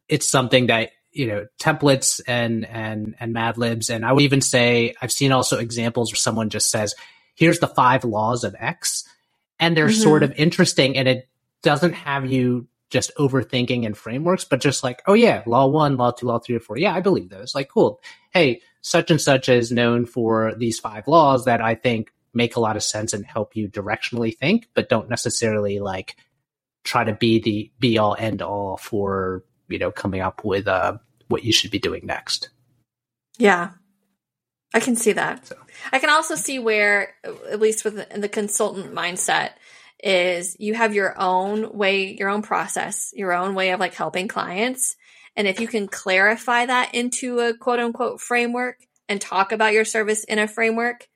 it's 0.08 0.30
something 0.30 0.68
that 0.68 0.92
you 1.12 1.28
know 1.28 1.48
templates 1.60 2.22
and 2.28 2.66
and 2.66 3.16
and 3.20 3.34
Mad 3.34 3.58
Libs, 3.58 3.90
and 3.90 4.06
I 4.06 4.12
would 4.12 4.24
even 4.24 4.42
say 4.42 4.96
I've 5.02 5.12
seen 5.12 5.32
also 5.32 5.58
examples 5.58 6.12
where 6.12 6.18
someone 6.18 6.50
just 6.50 6.70
says, 6.70 6.94
here's 7.36 7.60
the 7.60 7.68
five 7.68 8.04
laws 8.04 8.44
of 8.44 8.56
X. 8.60 9.08
And 9.60 9.78
they're 9.78 9.88
mm-hmm. 9.88 10.02
sort 10.02 10.24
of 10.24 10.34
interesting 10.34 10.98
and 10.98 11.08
it 11.08 11.30
doesn't 11.62 11.94
have 11.94 12.30
you 12.30 12.68
just 12.90 13.12
overthinking 13.18 13.84
in 13.84 13.96
frameworks, 13.96 14.46
but 14.46 14.62
just 14.62 14.84
like, 14.84 15.02
oh 15.08 15.14
yeah, 15.14 15.42
law 15.48 15.66
one, 15.66 15.98
law 15.98 16.12
two, 16.12 16.28
law 16.28 16.38
three, 16.38 16.56
or 16.56 16.60
four. 16.60 16.78
Yeah, 16.78 16.94
I 16.94 17.00
believe 17.00 17.30
those. 17.30 17.56
Like, 17.56 17.70
cool. 17.70 18.00
Hey, 18.32 18.62
such 18.82 19.10
and 19.10 19.20
such 19.20 19.50
is 19.50 19.72
known 19.72 20.06
for 20.06 20.54
these 20.56 20.80
five 20.80 21.08
laws 21.08 21.46
that 21.46 21.60
I 21.60 21.74
think 21.74 22.12
make 22.34 22.56
a 22.56 22.60
lot 22.60 22.76
of 22.76 22.84
sense 22.84 23.14
and 23.14 23.26
help 23.26 23.56
you 23.56 23.68
directionally 23.68 24.38
think, 24.38 24.68
but 24.74 24.90
don't 24.90 25.10
necessarily 25.10 25.80
like 25.80 26.18
try 26.84 27.04
to 27.04 27.14
be 27.14 27.40
the 27.40 27.72
be 27.80 27.98
all 27.98 28.16
end 28.18 28.42
all 28.42 28.78
for, 28.78 29.44
you 29.70 29.80
know, 29.80 29.92
coming 29.92 30.22
up 30.22 30.44
with 30.44 30.68
uh, 30.68 30.98
what 31.30 31.44
you 31.44 31.52
should 31.52 31.72
be 31.72 31.80
doing 31.80 32.06
next. 32.06 32.50
Yeah. 33.38 33.72
I 34.74 34.80
can 34.80 34.96
see 34.96 35.14
that. 35.14 35.46
So. 35.48 35.56
I 35.92 36.00
can 36.00 36.10
also 36.10 36.36
see 36.36 36.60
where, 36.60 37.14
at 37.24 37.60
least 37.60 37.86
with 37.86 37.96
the, 37.96 38.20
the 38.20 38.30
consultant 38.30 38.94
mindset, 38.94 39.52
is 40.04 40.58
you 40.60 40.74
have 40.74 40.94
your 40.94 41.20
own 41.20 41.78
way, 41.78 42.16
your 42.18 42.30
own 42.30 42.42
process, 42.42 43.14
your 43.16 43.32
own 43.34 43.56
way 43.56 43.72
of 43.72 43.80
like 43.80 43.94
helping 43.94 44.28
clients. 44.28 44.96
And 45.36 45.48
if 45.48 45.60
you 45.60 45.68
can 45.68 45.88
clarify 45.88 46.66
that 46.66 46.94
into 46.94 47.40
a 47.40 47.56
quote 47.56 47.80
unquote 47.80 48.20
framework 48.20 48.78
and 49.08 49.22
talk 49.22 49.52
about 49.52 49.74
your 49.74 49.86
service 49.86 50.24
in 50.24 50.40
a 50.40 50.48
framework, 50.48 51.08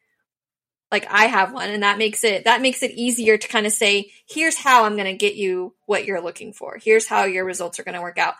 like 0.92 1.06
I 1.10 1.26
have 1.26 1.54
one 1.54 1.70
and 1.70 1.84
that 1.84 1.98
makes 1.98 2.24
it 2.24 2.46
that 2.46 2.62
makes 2.62 2.82
it 2.82 2.92
easier 2.92 3.38
to 3.38 3.48
kind 3.48 3.66
of 3.66 3.74
say, 3.74 4.12
here's 4.28 4.58
how 4.58 4.86
I'm 4.86 4.96
going 4.96 5.06
to 5.06 5.14
get 5.14 5.36
you 5.36 5.76
what 5.86 6.06
you're 6.06 6.22
looking 6.22 6.54
for. 6.54 6.80
Here's 6.82 7.08
how 7.08 7.26
your 7.26 7.44
results 7.44 7.80
are 7.80 7.84
going 7.84 7.96
to 7.96 8.02
work 8.02 8.18
out. 8.18 8.36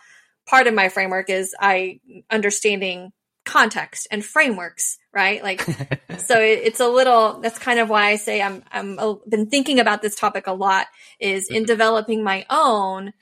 Part 0.46 0.66
of 0.66 0.72
my 0.72 0.88
framework 0.88 1.28
is 1.28 1.54
I 1.60 2.00
understanding 2.30 3.12
context 3.48 4.06
and 4.10 4.24
frameworks, 4.24 4.98
right? 5.12 5.42
Like, 5.42 5.62
so 6.18 6.38
it, 6.40 6.60
it's 6.64 6.80
a 6.80 6.88
little, 6.88 7.40
that's 7.40 7.58
kind 7.58 7.80
of 7.80 7.88
why 7.88 8.08
I 8.08 8.16
say 8.16 8.42
I'm, 8.42 8.62
I'm 8.70 8.98
a, 8.98 9.16
been 9.26 9.48
thinking 9.48 9.80
about 9.80 10.02
this 10.02 10.14
topic 10.14 10.46
a 10.46 10.52
lot 10.52 10.86
is 11.18 11.48
in 11.48 11.56
mm-hmm. 11.56 11.64
developing 11.64 12.22
my 12.22 12.44
own, 12.50 13.14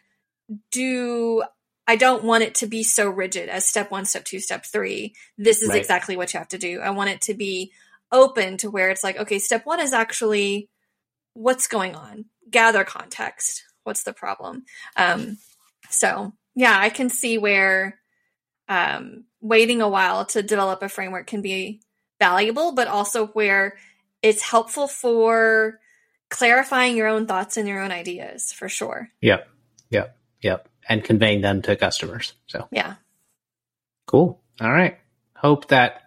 do 0.72 1.42
I 1.86 1.94
don't 1.94 2.24
want 2.24 2.42
it 2.42 2.56
to 2.56 2.66
be 2.66 2.82
so 2.82 3.08
rigid 3.08 3.48
as 3.48 3.64
step 3.64 3.92
one, 3.92 4.04
step 4.04 4.24
two, 4.24 4.40
step 4.40 4.64
three. 4.66 5.14
This 5.38 5.62
is 5.62 5.68
Right. 5.68 5.78
exactly 5.78 6.16
what 6.16 6.34
you 6.34 6.38
have 6.38 6.48
to 6.48 6.58
do. 6.58 6.80
I 6.80 6.90
want 6.90 7.10
it 7.10 7.20
to 7.22 7.34
be 7.34 7.72
open 8.10 8.56
to 8.58 8.70
where 8.70 8.90
it's 8.90 9.04
like, 9.04 9.16
okay, 9.18 9.38
step 9.38 9.64
one 9.64 9.78
is 9.80 9.92
actually 9.92 10.68
what's 11.34 11.68
going 11.68 11.94
on, 11.94 12.24
gather 12.50 12.82
context. 12.82 13.62
What's 13.84 14.02
the 14.02 14.12
problem? 14.12 14.64
Um, 14.96 15.38
so 15.88 16.32
yeah, 16.56 16.76
I 16.76 16.90
can 16.90 17.10
see 17.10 17.38
where 17.38 18.00
um, 18.68 19.24
waiting 19.46 19.80
a 19.82 19.88
while 19.88 20.24
to 20.26 20.42
develop 20.42 20.82
a 20.82 20.88
framework 20.88 21.26
can 21.26 21.42
be 21.42 21.80
valuable, 22.20 22.72
but 22.72 22.88
also 22.88 23.26
where 23.28 23.76
it's 24.22 24.42
helpful 24.42 24.88
for 24.88 25.78
clarifying 26.30 26.96
your 26.96 27.06
own 27.08 27.26
thoughts 27.26 27.56
and 27.56 27.68
your 27.68 27.80
own 27.82 27.92
ideas 27.92 28.52
for 28.52 28.68
sure. 28.68 29.08
Yep. 29.20 29.48
Yep. 29.90 30.16
Yep. 30.42 30.68
And 30.88 31.04
conveying 31.04 31.40
them 31.40 31.62
to 31.62 31.76
customers. 31.76 32.32
So 32.46 32.68
Yeah. 32.70 32.94
cool. 34.06 34.40
All 34.60 34.72
right. 34.72 34.98
Hope 35.36 35.68
that 35.68 36.02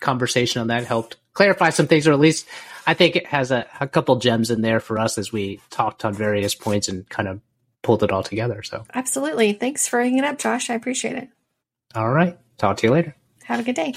conversation 0.00 0.60
on 0.60 0.68
that 0.68 0.84
helped 0.84 1.16
clarify 1.34 1.70
some 1.70 1.86
things, 1.86 2.06
or 2.08 2.12
at 2.12 2.18
least 2.20 2.46
I 2.86 2.94
think 2.94 3.16
it 3.16 3.26
has 3.26 3.50
a, 3.50 3.66
a 3.80 3.86
couple 3.88 4.16
gems 4.16 4.50
in 4.50 4.62
there 4.62 4.80
for 4.80 4.98
us 4.98 5.18
as 5.18 5.32
we 5.32 5.60
talked 5.70 6.04
on 6.04 6.14
various 6.14 6.54
points 6.54 6.88
and 6.88 7.08
kind 7.08 7.28
of 7.28 7.40
pulled 7.82 8.02
it 8.02 8.10
all 8.12 8.22
together. 8.22 8.62
So, 8.62 8.84
Absolutely. 8.94 9.52
Thanks 9.52 9.86
for 9.86 10.00
hanging 10.00 10.24
up, 10.24 10.38
Josh. 10.38 10.70
I 10.70 10.74
appreciate 10.74 11.16
it. 11.16 11.28
all 11.94 12.08
right. 12.10 12.38
Talk 12.58 12.78
to 12.78 12.86
you 12.86 12.92
later. 12.92 13.14
Have 13.44 13.60
a 13.60 13.62
good 13.62 13.74
day. 13.76 13.94